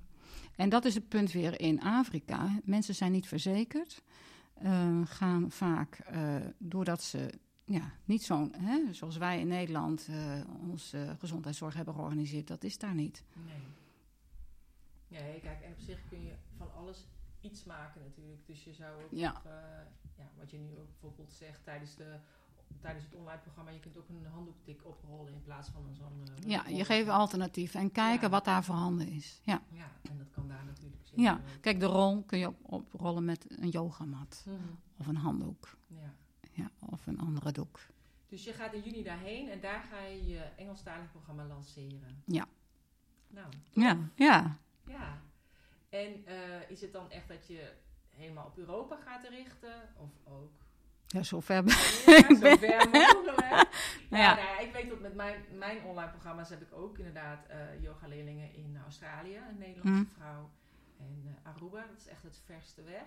En 0.56 0.68
dat 0.68 0.84
is 0.84 0.94
het 0.94 1.08
punt 1.08 1.32
weer 1.32 1.60
in 1.60 1.82
Afrika. 1.82 2.60
Mensen 2.64 2.94
zijn 2.94 3.12
niet 3.12 3.28
verzekerd, 3.28 4.02
eh, 4.54 5.00
gaan 5.04 5.50
vaak 5.50 5.98
eh, 5.98 6.36
doordat 6.58 7.02
ze 7.02 7.30
ja, 7.64 7.92
niet 8.04 8.22
zo'n, 8.22 8.54
hè, 8.56 8.92
zoals 8.94 9.16
wij 9.16 9.40
in 9.40 9.48
Nederland 9.48 10.06
eh, 10.10 10.40
onze 10.68 11.16
gezondheidszorg 11.18 11.74
hebben 11.74 11.94
georganiseerd, 11.94 12.46
dat 12.46 12.64
is 12.64 12.78
daar 12.78 12.94
niet. 12.94 13.24
Nee. 13.46 13.77
Nee, 15.08 15.40
kijk, 15.40 15.60
en 15.62 15.72
op 15.72 15.78
zich 15.78 15.98
kun 16.08 16.22
je 16.24 16.34
van 16.56 16.72
alles 16.74 17.06
iets 17.40 17.64
maken 17.64 18.00
natuurlijk. 18.02 18.46
Dus 18.46 18.64
je 18.64 18.72
zou 18.72 19.02
ook, 19.02 19.10
Ja. 19.10 19.42
eh, 19.44 19.50
ja, 20.16 20.30
wat 20.38 20.50
je 20.50 20.58
nu 20.58 20.78
ook 20.78 20.86
bijvoorbeeld 20.90 21.32
zegt 21.32 21.64
tijdens, 21.64 21.94
de, 21.96 22.18
tijdens 22.80 23.04
het 23.04 23.14
online 23.14 23.40
programma, 23.40 23.70
je 23.70 23.80
kunt 23.80 23.96
ook 23.98 24.08
een 24.08 24.26
handdoektik 24.26 24.84
oprollen 24.84 25.32
in 25.32 25.42
plaats 25.42 25.68
van 25.68 25.86
een 25.86 25.94
zo'n... 25.94 26.22
eh, 26.44 26.48
Ja, 26.50 26.66
je 26.66 26.84
geeft 26.84 27.08
alternatieven 27.08 27.80
en 27.80 27.92
kijken 27.92 28.22
Ja. 28.26 28.28
wat 28.28 28.44
daar 28.44 28.64
voorhanden 28.64 29.08
is. 29.08 29.40
Ja. 29.44 29.62
Ja, 29.72 29.90
en 30.10 30.18
dat 30.18 30.30
kan 30.30 30.48
daar 30.48 30.64
natuurlijk 30.64 31.00
zeker 31.04 31.22
Ja, 31.22 31.40
kijk, 31.60 31.80
de 31.80 31.86
rol 31.86 32.22
kun 32.22 32.38
je 32.38 32.46
op, 32.48 32.56
oprollen 32.72 33.24
met 33.24 33.60
een 33.60 33.68
yogamat 33.68 34.44
Mhm. 34.46 34.56
of 34.98 35.06
een 35.06 35.16
handdoek 35.16 35.76
Ja. 35.86 36.12
ja, 36.52 36.70
of 36.90 37.06
een 37.06 37.18
andere 37.18 37.52
doek. 37.52 37.80
Dus 38.28 38.44
je 38.44 38.52
gaat 38.52 38.72
in 38.72 38.82
juni 38.82 39.02
daarheen 39.02 39.48
en 39.50 39.60
daar 39.60 39.82
ga 39.82 40.00
je 40.04 40.26
je 40.26 40.38
Engelstalig 40.38 41.10
programma 41.10 41.44
lanceren. 41.46 42.22
Ja. 42.24 42.46
Nou, 43.28 43.46
Ja, 43.72 43.98
ja. 44.14 44.58
Ja. 44.88 45.20
En 45.88 46.26
eh, 46.26 46.70
is 46.70 46.80
het 46.80 46.92
dan 46.92 47.10
echt 47.10 47.28
dat 47.28 47.46
je 47.46 47.72
helemaal 48.08 48.46
op 48.46 48.58
Europa 48.58 48.96
gaat 49.04 49.28
richten? 49.28 49.74
Of 49.96 50.10
ook 50.24 50.52
ja 51.06 51.22
zover 51.22 51.64
ben 51.64 51.74
Ja, 51.74 52.34
zo 52.34 52.56
ver 52.56 52.88
mogelijk. 52.90 53.36
Ja, 54.10 54.18
Ja. 54.18 54.34
nou 54.34 54.46
ja, 54.48 54.58
ik 54.58 54.72
weet 54.72 54.88
dat 54.90 55.00
met 55.00 55.14
mijn, 55.14 55.44
mijn 55.58 55.82
online 55.82 56.10
programma's 56.10 56.48
heb 56.48 56.60
ik 56.62 56.72
ook 56.72 56.98
inderdaad 56.98 57.46
eh 57.46 57.82
yoga-leerlingen 57.82 58.54
in 58.54 58.78
Australië, 58.84 59.36
een 59.36 59.58
Nederlandse 59.58 59.92
Mm. 60.02 60.08
vrouw. 60.16 60.50
En 60.98 61.22
eh, 61.44 61.50
Aruba, 61.52 61.80
dat 61.86 61.96
is 61.96 62.06
echt 62.06 62.22
het 62.22 62.40
verste 62.44 62.82
weg, 62.82 63.06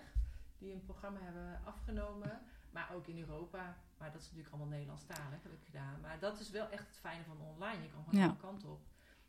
die 0.58 0.74
een 0.74 0.84
programma 0.86 1.20
hebben 1.22 1.62
afgenomen. 1.66 2.42
Maar 2.72 2.90
ook 2.96 3.08
in 3.08 3.20
Europa, 3.20 3.78
maar 3.98 4.12
dat 4.12 4.22
is 4.22 4.28
natuurlijk 4.28 4.54
allemaal 4.54 4.72
Nederlandstalig, 4.72 5.44
heb 5.44 5.52
ik 5.54 5.64
gedaan. 5.66 6.00
Maar 6.02 6.20
dat 6.20 6.40
is 6.40 6.50
wel 6.50 6.70
echt 6.70 6.88
het 6.88 6.98
fijne 6.98 7.24
van 7.24 7.40
online, 7.42 7.84
je 7.84 7.90
kan 7.90 8.04
gewoon 8.04 8.20
Ja. 8.20 8.26
alle 8.28 8.38
kanten 8.38 8.70
op. 8.70 8.82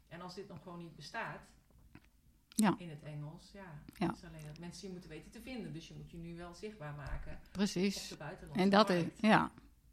En 0.09 0.21
als 0.21 0.35
dit 0.35 0.49
nog 0.49 0.62
gewoon 0.62 0.79
niet 0.79 0.97
bestaat, 0.97 1.41
Ja. 2.55 2.75
in 2.79 2.88
het 2.91 3.03
Engels, 3.03 3.51
ja, 3.53 3.65
Ja. 3.95 4.12
is 4.12 4.25
alleen 4.25 4.47
dat 4.47 4.59
mensen 4.59 4.87
je 4.87 4.93
moeten 4.93 5.11
weten 5.11 5.31
te 5.31 5.41
vinden. 5.41 5.73
Dus 5.73 5.88
je 5.88 5.95
moet 5.97 6.11
je 6.11 6.17
nu 6.17 6.37
wel 6.37 6.55
zichtbaar 6.55 6.95
maken 6.97 7.38
Precies. 7.51 8.15
En 8.53 8.71
dat 8.71 8.91
is, 8.91 9.05
ja. 9.17 9.51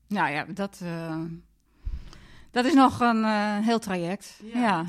Nou 0.08 0.30
ja, 0.30 0.44
dat, 0.46 0.80
eh, 0.84 1.22
dat 2.52 2.66
is 2.66 2.74
nog 2.74 3.00
een 3.00 3.24
eh, 3.24 3.58
heel 3.58 3.80
traject. 3.80 4.40
Ja. 4.44 4.60
Ja. 4.60 4.86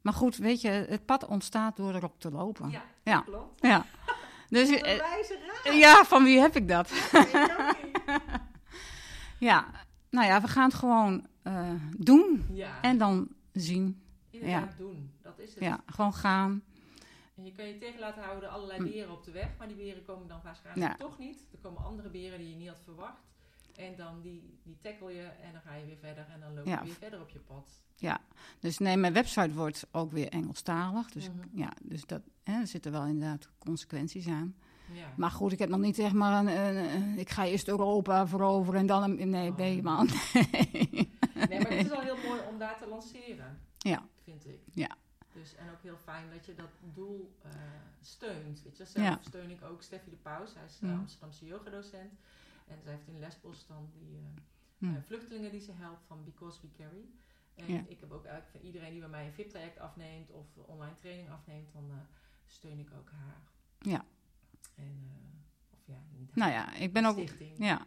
Maar 0.00 0.12
goed, 0.12 0.36
weet 0.36 0.60
je, 0.60 0.68
het 0.68 1.04
pad 1.06 1.26
ontstaat 1.26 1.76
door 1.76 1.94
erop 1.94 2.20
te 2.20 2.30
lopen. 2.30 2.70
Ja, 2.70 2.82
Ja. 3.02 3.20
klopt. 3.20 3.60
Ja. 3.66 3.86
Dus, 4.48 4.68
eh, 4.70 5.78
ja, 5.78 6.04
van 6.04 6.24
wie 6.24 6.40
heb 6.40 6.56
ik 6.56 6.68
dat? 6.68 6.90
Niet. 7.12 7.30
Ja, 9.38 9.66
nou 10.10 10.26
ja, 10.26 10.40
we 10.40 10.48
gaan 10.48 10.64
het 10.64 10.74
gewoon 10.74 11.26
doen 11.96 12.46
Ja, 12.52 12.80
en 12.82 12.98
dan 12.98 13.28
zien. 13.52 14.02
inderdaad 14.30 14.76
doen. 14.78 15.10
Dat 15.22 15.38
is 15.38 15.54
het. 15.54 15.64
Ja, 15.64 15.80
gewoon 15.86 16.14
gaan. 16.14 16.62
Je 17.44 17.52
kan 17.52 17.66
je 17.66 17.78
tegen 17.78 18.00
laten 18.00 18.22
houden 18.22 18.50
allerlei 18.50 18.78
Hm. 18.78 18.84
beren 18.84 19.12
op 19.12 19.24
de 19.24 19.30
weg, 19.30 19.48
maar 19.58 19.68
die 19.68 19.76
beren 19.76 20.04
komen 20.04 20.28
dan 20.28 20.40
waarschijnlijk 20.42 20.86
Ja. 20.90 20.96
toch 21.06 21.18
niet. 21.18 21.44
Er 21.52 21.58
komen 21.58 21.82
andere 21.84 22.08
beren 22.10 22.38
die 22.38 22.48
je 22.50 22.56
niet 22.56 22.68
had 22.68 22.80
verwacht. 22.84 23.22
En 23.76 23.96
dan 23.96 24.20
die, 24.20 24.58
die 24.62 24.76
tackle 24.80 25.12
je 25.12 25.22
en 25.22 25.52
dan 25.52 25.60
ga 25.60 25.74
je 25.74 25.84
weer 25.86 25.96
verder 25.96 26.26
en 26.34 26.40
dan 26.40 26.54
loop 26.54 26.64
je 26.64 26.70
Ja. 26.70 26.82
weer 26.84 26.92
verder 26.94 27.20
op 27.20 27.28
je 27.28 27.38
pad. 27.38 27.80
Dus 28.60 28.78
nee, 28.78 28.96
mijn 28.96 29.12
website 29.12 29.52
wordt 29.52 29.86
ook 29.92 30.12
weer 30.12 30.28
Engelstalig. 30.28 31.10
Dus 31.10 31.28
Mhm. 31.28 31.38
ja, 31.52 31.72
dus 31.82 32.06
dat, 32.06 32.22
hè, 32.42 32.60
er 32.60 32.66
zitten 32.66 32.92
wel 32.92 33.04
inderdaad 33.04 33.48
consequenties 33.58 34.26
aan. 34.28 34.56
Ja. 34.92 35.12
Maar 35.16 35.30
goed, 35.30 35.52
ik 35.52 35.58
heb 35.58 35.68
nog 35.68 35.80
niet 35.80 35.94
zeg 35.96 36.12
maar 36.12 36.46
een- 36.46 37.18
ik 37.18 37.30
ga 37.30 37.46
eerst 37.46 37.68
Europa 37.68 38.26
veroveren 38.26 38.80
en 38.80 38.86
dan 38.86 39.02
een, 39.02 39.30
nee, 39.30 39.50
Oh. 39.50 39.56
nee 39.56 39.82
man. 39.82 40.08
Nee. 40.52 41.10
Nee, 41.48 41.60
maar 41.60 41.70
het 41.70 41.86
is 41.86 41.90
al 41.90 42.00
heel 42.00 42.16
mooi 42.16 42.40
om 42.50 42.58
daar 42.58 42.78
te 42.78 42.86
lanceren. 42.88 43.60
Ja. 43.78 44.02
Vind 44.24 44.46
ik. 44.46 44.60
Ja. 44.72 44.88
Dus 45.42 45.54
en 45.54 45.70
ook 45.70 45.82
heel 45.82 45.96
fijn 45.96 46.30
dat 46.30 46.46
je 46.46 46.54
dat 46.54 46.70
doel 46.94 47.36
eh, 47.42 47.50
steunt. 48.00 48.62
Weet 48.62 48.76
je, 48.76 48.84
zelf 48.84 49.06
Ja. 49.06 49.18
steun 49.22 49.50
ik 49.50 49.62
ook 49.62 49.82
Steffi 49.82 50.10
de 50.10 50.16
Paus. 50.16 50.54
Hij 50.54 50.64
is 50.64 50.78
Mm. 50.80 50.98
Amsterdamse 50.98 51.46
yogadocent. 51.46 52.12
En 52.66 52.82
zij 52.82 52.92
heeft 52.92 53.06
in 53.08 53.18
Lesbos 53.18 53.66
dan 53.66 53.90
die 53.92 54.16
eh, 54.18 54.22
Mm. 54.78 54.96
eh, 54.96 55.02
vluchtelingen 55.02 55.50
die 55.50 55.60
ze 55.60 55.72
helpt 55.72 56.04
van 56.06 56.24
Because 56.24 56.60
We 56.60 56.68
Carry. 56.76 57.04
En 57.54 57.72
Ja. 57.72 57.82
ik 57.88 58.00
heb 58.00 58.12
ook 58.12 58.24
eigenlijk 58.24 58.50
voor 58.56 58.60
iedereen 58.60 58.90
die 58.90 59.00
bij 59.00 59.08
mij 59.08 59.26
een 59.26 59.32
VIP-traject 59.32 59.78
afneemt 59.78 60.30
of 60.30 60.46
online 60.56 60.94
training 60.94 61.30
afneemt, 61.30 61.72
dan 61.72 61.90
steun 62.46 62.78
ik 62.78 62.90
ook 62.98 63.10
haar. 63.10 63.42
Ja. 63.78 64.04
En, 64.74 65.10
of 65.70 65.78
ja, 65.84 65.98
niet 66.18 66.28
haar, 66.28 66.38
Nou 66.38 66.50
ja, 66.52 66.74
ik 66.74 66.92
ben 66.92 67.04
ook. 67.04 67.12
stichting. 67.18 67.58
Ja, 67.58 67.86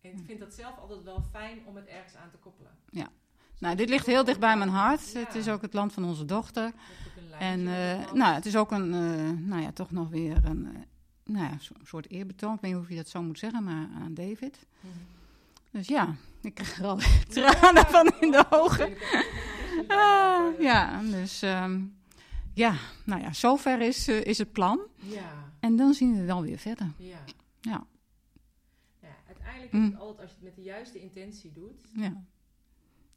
En 0.00 0.10
ik 0.18 0.24
vind 0.24 0.40
dat 0.40 0.54
zelf 0.54 0.78
altijd 0.78 1.02
wel 1.02 1.22
fijn 1.22 1.66
om 1.66 1.76
het 1.76 1.86
ergens 1.86 2.14
aan 2.14 2.30
te 2.30 2.36
koppelen. 2.36 2.72
Nou, 3.58 3.76
dit 3.76 3.88
ligt 3.88 4.06
heel 4.06 4.24
dicht 4.24 4.40
bij 4.40 4.56
mijn 4.56 4.70
hart. 4.70 5.12
Ja. 5.12 5.18
Het 5.20 5.34
is 5.34 5.48
ook 5.48 5.62
het 5.62 5.72
land 5.74 5.92
van 5.92 6.04
onze 6.04 6.24
dochter. 6.24 6.72
En 7.38 7.68
eh, 7.68 8.12
nou, 8.12 8.34
het 8.34 8.46
is 8.46 8.56
ook 8.56 8.70
een, 8.72 8.94
eh, 8.94 9.46
nou 9.48 9.62
ja, 9.62 9.72
toch 9.72 9.90
nog 9.90 10.08
weer 10.08 10.44
een, 10.44 10.66
eh, 10.74 10.80
nou 11.24 11.44
ja, 11.44 11.56
soort 11.84 12.10
eerbetoon. 12.10 12.54
Ik 12.54 12.60
weet 12.60 12.72
niet 12.72 12.80
of 12.80 12.88
je 12.88 12.96
dat 12.96 13.08
zo 13.08 13.22
moet 13.22 13.38
zeggen, 13.38 13.64
maar 13.64 13.88
aan 14.02 14.14
David. 14.14 14.66
Mhm. 14.80 14.92
Dus 15.70 15.88
ja, 15.88 16.14
ik 16.40 16.54
krijg 16.54 16.78
er 16.78 16.84
al 16.86 16.98
tranen 17.28 17.86
van 17.86 18.12
in 18.20 18.30
de 18.30 18.44
ogen. 18.50 18.92
Ah, 19.88 20.60
ja, 20.60 21.02
dus 21.02 21.42
ehm, 21.42 21.80
ja, 22.54 22.74
nou 23.04 23.20
ja, 23.20 23.32
zover 23.32 23.80
is, 23.80 24.08
is 24.08 24.38
het 24.38 24.52
plan. 24.52 24.80
Ja, 24.96 25.50
En 25.60 25.76
dan 25.76 25.94
zien 25.94 26.16
we 26.16 26.24
wel 26.24 26.42
weer 26.42 26.58
verder. 26.58 26.90
ja. 26.98 27.18
Ja. 27.60 27.86
Ja, 29.00 29.08
uiteindelijk 29.26 29.72
is 29.72 29.78
Mm. 29.78 29.84
het 29.84 30.00
altijd 30.00 30.20
als 30.20 30.30
je 30.30 30.34
het 30.36 30.44
met 30.44 30.54
de 30.56 30.62
juiste 30.62 31.00
intentie 31.00 31.52
doet, 31.52 31.88
Ja, 31.94 32.22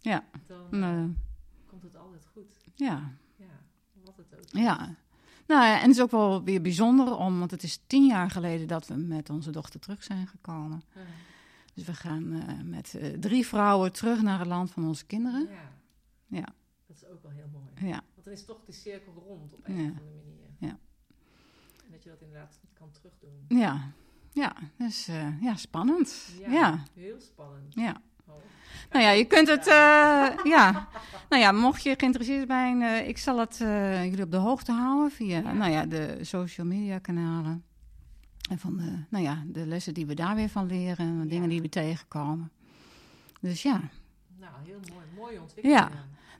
dan 0.01 0.83
eh, 0.83 1.03
komt 1.67 1.83
het 1.83 1.95
altijd 1.95 2.25
goed. 2.33 2.53
ja, 2.75 3.11
Ja, 3.35 3.45
wat 4.05 4.17
het 4.17 4.35
ook. 4.37 4.43
ja. 4.61 4.95
Nou 5.47 5.63
ja, 5.65 5.75
en 5.75 5.81
het 5.81 5.89
is 5.95 6.01
ook 6.01 6.11
wel 6.11 6.43
weer 6.43 6.61
bijzonder, 6.61 7.15
om, 7.15 7.39
want 7.39 7.51
het 7.51 7.63
is 7.63 7.79
tien 7.87 8.05
jaar 8.05 8.29
geleden 8.29 8.67
dat 8.67 8.87
we 8.87 8.95
met 8.95 9.29
onze 9.29 9.51
dochter 9.51 9.79
terug 9.79 10.03
zijn 10.03 10.27
gekomen. 10.27 10.81
Ja. 10.95 11.01
Dus 11.73 11.83
we 11.85 11.93
gaan 11.93 12.33
eh, 12.33 12.59
met 12.63 12.95
eh, 12.95 13.17
drie 13.19 13.45
vrouwen 13.47 13.91
terug 13.93 14.21
naar 14.21 14.39
het 14.39 14.47
land 14.47 14.71
van 14.71 14.87
onze 14.87 15.05
kinderen. 15.05 15.47
Ja. 15.49 15.71
Ja. 16.27 16.47
Dat 16.87 16.95
is 16.95 17.05
ook 17.05 17.21
wel 17.21 17.31
heel 17.31 17.47
mooi. 17.51 17.89
Ja, 17.91 18.01
Want 18.13 18.23
dan 18.25 18.33
is 18.33 18.45
toch 18.45 18.63
de 18.65 18.71
cirkel 18.71 19.13
rond 19.27 19.53
op 19.53 19.67
een 19.67 19.75
Ja. 19.75 19.81
of 19.81 19.87
andere 19.97 20.15
manier. 20.25 20.49
Ja. 20.57 20.77
En 21.85 21.91
dat 21.91 22.03
je 22.03 22.09
dat 22.09 22.21
inderdaad 22.21 22.59
kan 22.73 22.91
terugdoen. 22.91 23.45
ja, 23.47 23.91
ja. 24.33 24.55
Dus 24.77 25.05
ja, 25.41 25.55
spannend. 25.55 26.33
Ja, 26.39 26.51
Ja, 26.51 26.83
Heel 26.93 27.19
spannend. 27.19 27.73
ja. 27.73 28.01
Nou 28.91 29.03
ja, 29.03 29.09
je 29.11 29.25
kunt 29.25 29.47
het, 29.47 29.67
eh, 29.67 30.27
ja. 30.43 30.87
Nou 31.29 31.41
ja, 31.41 31.51
mocht 31.51 31.83
je 31.83 31.95
geïnteresseerd 31.97 32.47
zijn, 32.47 32.81
eh, 32.81 33.07
ik 33.07 33.17
zal 33.17 33.39
het 33.39 33.61
eh, 33.61 34.03
jullie 34.05 34.23
op 34.23 34.31
de 34.31 34.37
hoogte 34.37 34.71
houden 34.71 35.11
via, 35.11 35.37
Ja. 35.39 35.51
nou 35.53 35.71
ja, 35.71 35.85
de 35.85 36.17
social 36.21 36.67
media 36.67 36.99
kanalen. 36.99 37.63
En 38.49 38.59
van 38.59 38.77
de, 38.77 39.03
nou 39.09 39.23
ja, 39.23 39.43
de 39.45 39.65
lessen 39.65 39.93
die 39.93 40.05
we 40.05 40.13
daar 40.13 40.35
weer 40.35 40.49
van 40.49 40.65
leren 40.67 40.97
en 41.07 41.17
de 41.17 41.23
Ja. 41.23 41.29
dingen 41.29 41.49
die 41.49 41.61
we 41.61 41.69
tegenkomen. 41.69 42.51
Dus 43.41 43.61
ja. 43.61 43.81
Nou, 44.39 44.53
heel 44.65 44.79
mooi. 44.93 45.05
Mooie 45.15 45.41
ontwikkeling. 45.41 45.79
Ja. 45.79 45.89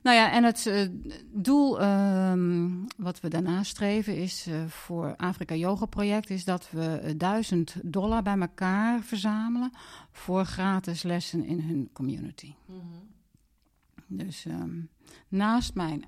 Nou 0.01 0.15
ja, 0.15 0.31
en 0.31 0.43
het 0.43 0.65
eh, 0.65 0.87
doel 1.33 1.81
ehm, 1.81 2.69
wat 2.97 3.19
we 3.19 3.27
daarna 3.27 3.63
streven 3.63 4.17
is 4.17 4.47
eh, 4.47 4.65
voor 4.65 5.15
Afrika 5.15 5.55
Yoga 5.55 5.85
Project... 5.85 6.29
is 6.29 6.45
dat 6.45 6.71
we 6.71 6.85
eh, 6.85 7.13
1000 7.17 7.75
dollar 7.83 8.21
bij 8.21 8.37
elkaar 8.37 9.01
verzamelen 9.01 9.71
voor 10.11 10.45
gratis 10.45 11.03
lessen 11.03 11.45
in 11.45 11.59
hun 11.59 11.89
community. 11.93 12.53
Mhm. 12.65 12.79
Dus 14.07 14.45
ehm, 14.45 14.81
naast 15.27 15.73
mijn 15.73 16.05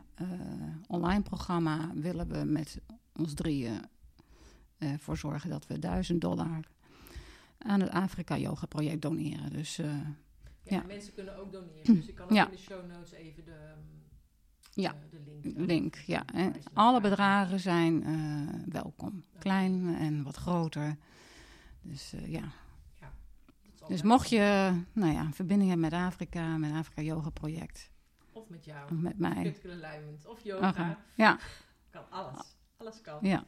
online 0.88 1.22
programma 1.22 1.92
willen 1.94 2.28
we 2.28 2.44
met 2.46 2.82
ons 3.16 3.34
drieën 3.34 3.82
ervoor 4.78 5.18
zorgen 5.18 5.50
dat 5.50 5.68
we 5.68 5.80
1000 5.80 6.22
dollar 6.22 6.60
aan 7.58 7.80
het 7.80 7.90
Afrika 7.90 8.38
Yoga 8.38 8.66
Project 8.66 9.02
doneren. 9.02 9.50
Dus 9.50 9.80
Ja, 10.64 10.76
Ja. 10.78 10.84
mensen 10.84 11.14
kunnen 11.14 11.36
ook 11.38 11.52
doneren. 11.52 11.96
Dus 11.96 12.08
ik 12.08 12.16
kan 12.16 12.26
ook 12.26 12.32
Ja. 12.32 12.46
in 12.46 12.52
de 12.52 12.58
show 12.58 12.86
notes 12.92 13.12
even 13.12 13.46
de, 13.46 13.52
ehm, 13.52 13.80
Ja. 14.72 14.96
de 15.10 15.20
link. 15.42 15.58
link, 15.58 15.96
ja. 15.96 16.26
En 16.26 16.54
alle 16.74 17.02
bedragen 17.02 17.60
zijn 17.60 18.04
eh, 18.04 18.72
welkom. 18.72 19.24
Klein 19.40 19.96
en 19.96 20.24
wat 20.24 20.36
groter. 20.36 20.98
Dus 21.82 22.14
eh, 22.14 22.28
ja. 22.32 22.52
Dus 23.88 24.02
mocht 24.02 24.30
je 24.30 24.74
nou 24.94 25.14
ja, 25.14 25.20
een 25.22 25.34
verbinding 25.34 25.70
hebben 25.72 25.90
met 25.90 26.00
Afrika, 26.00 26.58
met 26.58 26.72
Afrika 26.72 27.02
Yoga 27.02 27.30
Project, 27.30 27.92
Of 28.32 28.50
met 28.50 28.66
jou. 28.66 28.84
of 28.84 28.98
met 28.98 29.20
mij. 29.20 29.56
Of 30.26 30.44
yoga. 30.44 30.98
Ja, 31.16 31.40
Kan 31.90 32.10
alles. 32.10 32.56
Alles 32.78 33.02
kan. 33.02 33.18
ja. 33.22 33.44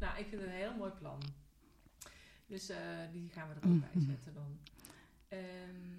Nou, 0.00 0.18
ik 0.18 0.26
vind 0.28 0.40
het 0.40 0.50
een 0.50 0.56
heel 0.56 0.76
mooi 0.76 0.90
plan. 0.90 1.20
Dus 2.46 2.68
eh, 2.68 2.76
die 3.12 3.28
gaan 3.30 3.48
we 3.48 3.54
er 3.54 3.60
ook 3.60 3.64
Mm, 3.72 3.80
bij 3.80 3.88
mm. 3.92 4.00
zetten 4.02 4.34
dan. 4.34 4.58
Ehm 5.28 5.98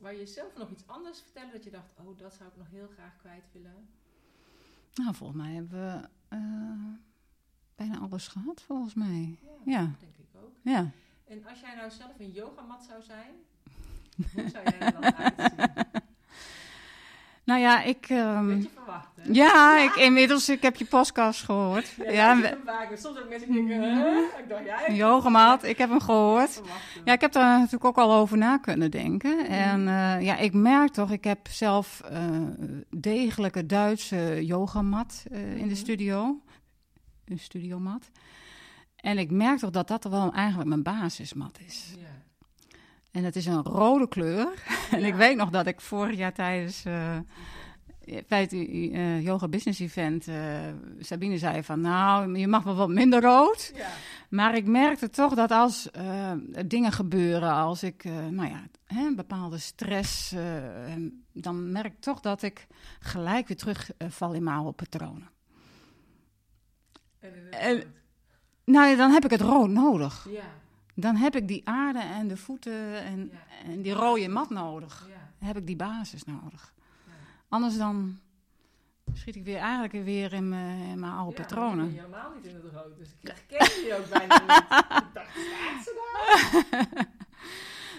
waar 0.00 0.14
je 0.14 0.26
zelf 0.26 0.56
nog 0.56 0.70
iets 0.70 0.86
anders 0.86 1.20
vertellen 1.20 1.52
dat 1.52 1.64
je 1.64 1.70
dacht, 1.70 1.90
oh, 1.96 2.18
dat 2.18 2.34
zou 2.34 2.48
ik 2.48 2.56
nog 2.56 2.66
heel 2.70 2.88
graag 2.94 3.16
kwijt 3.16 3.44
willen. 3.52 3.88
Nou, 4.94 5.14
volgens 5.14 5.42
mij 5.42 5.52
hebben 5.52 5.70
we 5.80 6.08
eh, 6.28 6.38
bijna 7.76 7.98
alles 7.98 8.28
gehad, 8.28 8.62
volgens 8.62 8.94
mij. 8.94 9.38
Ja. 9.64 9.80
dat 9.80 10.00
denk 10.00 10.16
ik 10.16 10.40
ook. 10.42 10.52
Ja. 10.62 10.90
En 11.24 11.46
als 11.46 11.60
jij 11.60 11.74
nou 11.74 11.90
zelf 11.90 12.18
een 12.18 12.30
yogamat 12.32 12.82
zou 12.84 13.02
zijn, 13.02 13.34
hoe 14.34 14.48
zou 14.48 14.64
jij 14.64 14.78
er 14.78 14.92
dan 14.92 15.04
uitzien? 15.14 15.88
Nou 17.44 17.60
ja, 17.60 17.82
ik... 17.82 18.08
ehm, 18.08 18.46
Beetje 18.46 18.68
verwachten. 18.68 19.09
Ja, 19.22 19.78
ik, 19.78 19.94
inmiddels, 19.94 20.48
ik 20.48 20.62
heb 20.62 20.76
je 20.76 20.84
podcast 20.84 21.42
gehoord. 21.42 21.94
Ja, 21.98 22.10
Ja, 22.12 22.40
we- 22.40 22.50
een 22.50 22.58
vaak. 22.64 22.96
Soms 22.96 23.18
ook 23.18 23.28
mensen 23.28 23.52
die 23.52 23.66
denken, 23.66 23.94
huh? 23.94 24.18
Ik 24.38 24.48
dacht, 24.48 24.64
jij 24.64 24.84
een 24.88 24.94
yogamaat, 24.94 25.64
ik 25.64 25.78
heb 25.78 25.88
hem 25.90 26.00
gehoord. 26.00 26.60
Ja, 27.04 27.12
ik 27.12 27.20
heb 27.20 27.32
daar 27.32 27.56
natuurlijk 27.58 27.84
ook 27.84 27.96
al 27.98 28.12
over 28.12 28.38
na 28.38 28.58
kunnen 28.58 28.90
denken. 28.90 29.46
En 29.48 29.88
eh, 29.88 30.22
ja, 30.22 30.36
ik 30.36 30.52
merk 30.52 30.92
toch, 30.92 31.10
ik 31.10 31.24
heb 31.24 31.48
zelf 31.50 32.00
eh 32.10 32.18
degelijke 32.96 33.66
Duitse 33.66 34.38
yogamat 34.46 35.24
eh, 35.30 35.50
in 35.50 35.58
de 35.58 35.64
Mhm. 35.64 35.74
studio. 35.74 36.40
Een 37.24 37.38
studiomat. 37.38 38.10
En 38.96 39.18
ik 39.18 39.30
merk 39.30 39.58
toch 39.58 39.70
dat 39.70 39.88
dat 39.88 40.04
er 40.04 40.10
wel 40.10 40.32
eigenlijk 40.32 40.68
mijn 40.68 40.82
basismat 40.82 41.58
is. 41.66 41.94
Ja. 41.98 42.06
En 43.10 43.24
het 43.24 43.36
is 43.36 43.46
een 43.46 43.62
rode 43.62 44.08
kleur. 44.08 44.48
en 44.90 45.04
ik 45.04 45.14
weet 45.14 45.36
nog 45.36 45.50
dat 45.50 45.66
ik 45.66 45.80
vorig 45.80 46.16
jaar 46.16 46.32
tijdens 46.32 46.82
bij 48.28 48.40
het 48.40 48.52
eh, 48.52 49.22
yoga 49.22 49.48
business 49.48 49.80
event 49.80 50.28
eh, 50.28 50.60
Sabine 50.98 51.38
zei 51.38 51.62
van 51.62 51.80
nou, 51.80 52.38
je 52.38 52.46
mag 52.46 52.62
wel 52.62 52.74
wat 52.74 52.88
minder 52.88 53.22
rood. 53.22 53.72
Ja. 53.74 53.88
Maar 54.28 54.54
ik 54.54 54.66
merkte 54.66 55.10
toch 55.10 55.34
dat 55.34 55.50
als 55.50 55.90
eh, 55.90 56.32
dingen 56.66 56.92
gebeuren, 56.92 57.52
als 57.52 57.82
ik, 57.82 58.04
nou 58.04 58.48
ja, 58.48 58.62
hè, 58.84 59.14
bepaalde 59.14 59.58
stress, 59.58 60.34
dan 61.32 61.72
merk 61.72 61.92
ik 61.92 62.00
toch 62.00 62.20
dat 62.20 62.42
ik 62.42 62.66
gelijk 63.00 63.48
weer 63.48 63.56
terugval 63.56 64.32
in 64.32 64.42
mijn 64.42 64.56
oude 64.56 64.72
patronen. 64.72 65.30
En, 67.20 67.76
in. 67.76 67.84
Nou 68.64 68.88
ja, 68.88 68.96
dan 68.96 69.10
heb 69.10 69.24
ik 69.24 69.30
het 69.30 69.40
rood 69.40 69.68
nodig. 69.68 70.26
Ja. 70.30 70.44
Dan 70.94 71.16
heb 71.16 71.36
ik 71.36 71.48
die 71.48 71.68
aarde 71.68 71.98
en 71.98 72.28
de 72.28 72.36
voeten 72.36 73.04
en, 73.04 73.30
Ja. 73.32 73.70
en 73.70 73.82
die 73.82 73.92
rode 73.92 74.28
mat 74.28 74.50
nodig. 74.50 75.08
Heb 75.38 75.56
ik 75.56 75.66
die 75.66 75.76
basis 75.76 76.24
nodig. 76.24 76.72
Anders 77.50 77.76
dan 77.76 78.18
schiet 79.12 79.36
ik 79.36 79.44
weer 79.44 79.56
eigenlijk 79.58 79.92
weer 79.92 80.32
in 80.32 80.48
mijn, 80.48 81.04
oude 81.04 81.36
Ja, 81.36 81.42
patronen. 81.42 81.84
ik 81.88 81.94
ben 81.94 82.04
helemaal 82.04 82.32
niet 82.34 82.44
in 82.44 82.54
het 82.54 82.64
rood, 82.72 82.96
dus 82.96 83.08
ik 83.20 83.28
herken 83.28 83.84
je 83.86 83.94
ook 83.98 84.08
bijna 84.10 84.40
niet. 84.40 84.50
Ik 85.08 85.14
dacht, 85.14 85.34
ze 85.84 86.08
daar? 86.70 87.06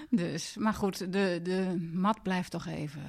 Dus, 0.09 0.57
maar 0.57 0.73
goed, 0.73 0.97
de, 1.13 1.39
de 1.43 1.89
mat 1.93 2.23
blijft 2.23 2.51
toch 2.51 2.65
even 2.65 3.01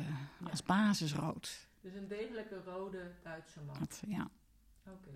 Ja. 0.45 0.51
als 0.51 0.63
basis 0.63 1.15
rood. 1.15 1.69
Dus 1.81 1.95
een 1.95 2.09
degelijke 2.09 2.63
rode 2.65 3.13
Duitse 3.23 3.61
man. 3.67 3.77
Dat, 3.79 4.03
ja. 4.07 4.29
Oké. 4.87 5.11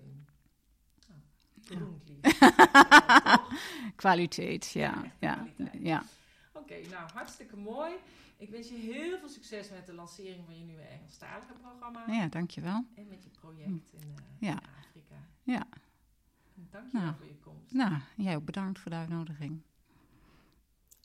Lief. 1.67 2.37
Toch? 2.39 3.47
Kwaliteit, 3.95 4.69
ja. 4.71 5.03
Ja, 5.19 5.47
ja. 5.79 6.03
Oké, 6.53 6.75
nou 6.89 7.09
hartstikke 7.13 7.55
mooi. 7.57 7.91
Ik 8.37 8.49
wens 8.49 8.69
je 8.69 8.75
heel 8.75 9.17
veel 9.19 9.29
succes 9.29 9.69
met 9.69 9.85
de 9.85 9.93
lancering 9.93 10.45
van 10.45 10.57
je 10.57 10.63
nieuwe 10.63 10.81
Engelstalige 10.81 11.53
programma. 11.53 12.03
ja, 12.07 12.27
dankjewel. 12.27 12.85
En 12.95 13.07
met 13.07 13.23
je 13.23 13.29
project 13.29 13.67
in, 13.69 13.83
eh, 14.15 14.23
Ja. 14.39 14.51
in 14.51 14.59
Afrika. 14.79 15.15
Ja. 15.43 15.67
En 16.55 16.67
Dank 16.71 16.85
je 16.85 16.91
wel 16.91 17.01
Nou. 17.01 17.15
voor 17.15 17.25
je 17.27 17.37
komst. 17.39 17.73
Nou, 17.73 17.93
jij 18.15 18.35
ook 18.35 18.45
bedankt 18.45 18.79
voor 18.79 18.91
de 18.91 18.97
uitnodiging. 18.97 19.61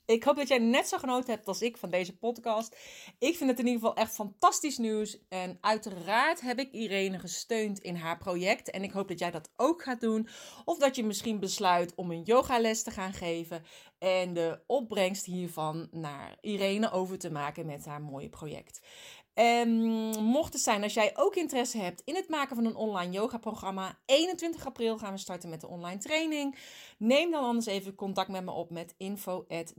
Ik 0.05 0.23
hoop 0.23 0.35
dat 0.35 0.47
jij 0.47 0.57
net 0.57 0.87
zo 0.87 0.97
genoten 0.97 1.33
hebt 1.33 1.47
als 1.47 1.61
ik 1.61 1.77
van 1.77 1.89
deze 1.89 2.17
podcast. 2.17 2.77
Ik 3.19 3.37
vind 3.37 3.49
het 3.49 3.59
in 3.59 3.65
ieder 3.67 3.81
geval 3.81 3.95
echt 3.95 4.13
fantastisch 4.13 4.77
nieuws. 4.77 5.17
En 5.29 5.57
uiteraard 5.61 6.41
heb 6.41 6.59
ik 6.59 6.71
Irene 6.71 7.19
gesteund 7.19 7.79
in 7.79 7.95
haar 7.95 8.17
project. 8.17 8.69
En 8.69 8.83
ik 8.83 8.91
hoop 8.91 9.07
dat 9.07 9.19
jij 9.19 9.31
dat 9.31 9.49
ook 9.55 9.83
gaat 9.83 10.01
doen. 10.01 10.27
Of 10.65 10.77
dat 10.77 10.95
je 10.95 11.03
misschien 11.03 11.39
besluit 11.39 11.95
om 11.95 12.11
een 12.11 12.23
yogales 12.23 12.83
te 12.83 12.91
gaan 12.91 13.13
geven. 13.13 13.63
En 13.99 14.33
de 14.33 14.59
opbrengst 14.67 15.25
hiervan 15.25 15.87
naar 15.91 16.37
Irene 16.41 16.91
over 16.91 17.19
te 17.19 17.31
maken 17.31 17.65
met 17.65 17.85
haar 17.85 18.01
mooie 18.01 18.29
project. 18.29 18.81
En 19.33 19.69
mocht 20.23 20.53
het 20.53 20.61
zijn 20.61 20.83
als 20.83 20.93
jij 20.93 21.11
ook 21.13 21.35
interesse 21.35 21.77
hebt 21.77 22.01
in 22.05 22.15
het 22.15 22.29
maken 22.29 22.55
van 22.55 22.65
een 22.65 22.75
online 22.75 23.11
yoga 23.11 23.37
programma, 23.37 23.99
21 24.05 24.65
april 24.65 24.97
gaan 24.97 25.13
we 25.13 25.19
starten 25.19 25.49
met 25.49 25.61
de 25.61 25.67
online 25.67 25.99
training. 25.99 26.57
Neem 26.97 27.31
dan 27.31 27.43
anders 27.43 27.65
even 27.65 27.95
contact 27.95 28.29
met 28.29 28.43
me 28.43 28.51
op 28.51 28.69
met 28.69 28.95
info 28.97 29.45
at 29.47 29.73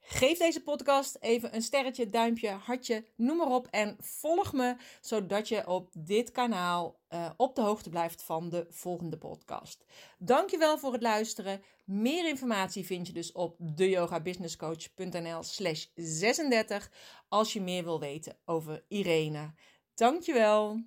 Geef 0.00 0.38
deze 0.38 0.62
podcast 0.62 1.16
even 1.20 1.54
een 1.54 1.62
sterretje, 1.62 2.10
duimpje, 2.10 2.48
hartje, 2.48 3.04
noem 3.16 3.36
maar 3.36 3.50
op. 3.50 3.66
En 3.70 3.96
volg 4.00 4.52
me, 4.52 4.76
zodat 5.00 5.48
je 5.48 5.66
op 5.66 5.88
dit 5.92 6.30
kanaal 6.30 7.00
uh, 7.10 7.30
op 7.36 7.54
de 7.54 7.60
hoogte 7.60 7.90
blijft 7.90 8.22
van 8.22 8.48
de 8.48 8.66
volgende 8.68 9.18
podcast. 9.18 9.84
Dankjewel 10.18 10.78
voor 10.78 10.92
het 10.92 11.02
luisteren. 11.02 11.62
Meer 11.84 12.28
informatie 12.28 12.86
vind 12.86 13.06
je 13.06 13.12
dus 13.12 13.32
op 13.32 13.56
deyogabusinesscoach.nl 13.58 15.42
slash 15.42 15.86
36 15.94 16.90
als 17.28 17.52
je 17.52 17.60
meer 17.60 17.84
wil 17.84 18.00
weten 18.00 18.38
over 18.44 18.84
Irene. 18.88 19.54
Dankjewel. 19.94 20.80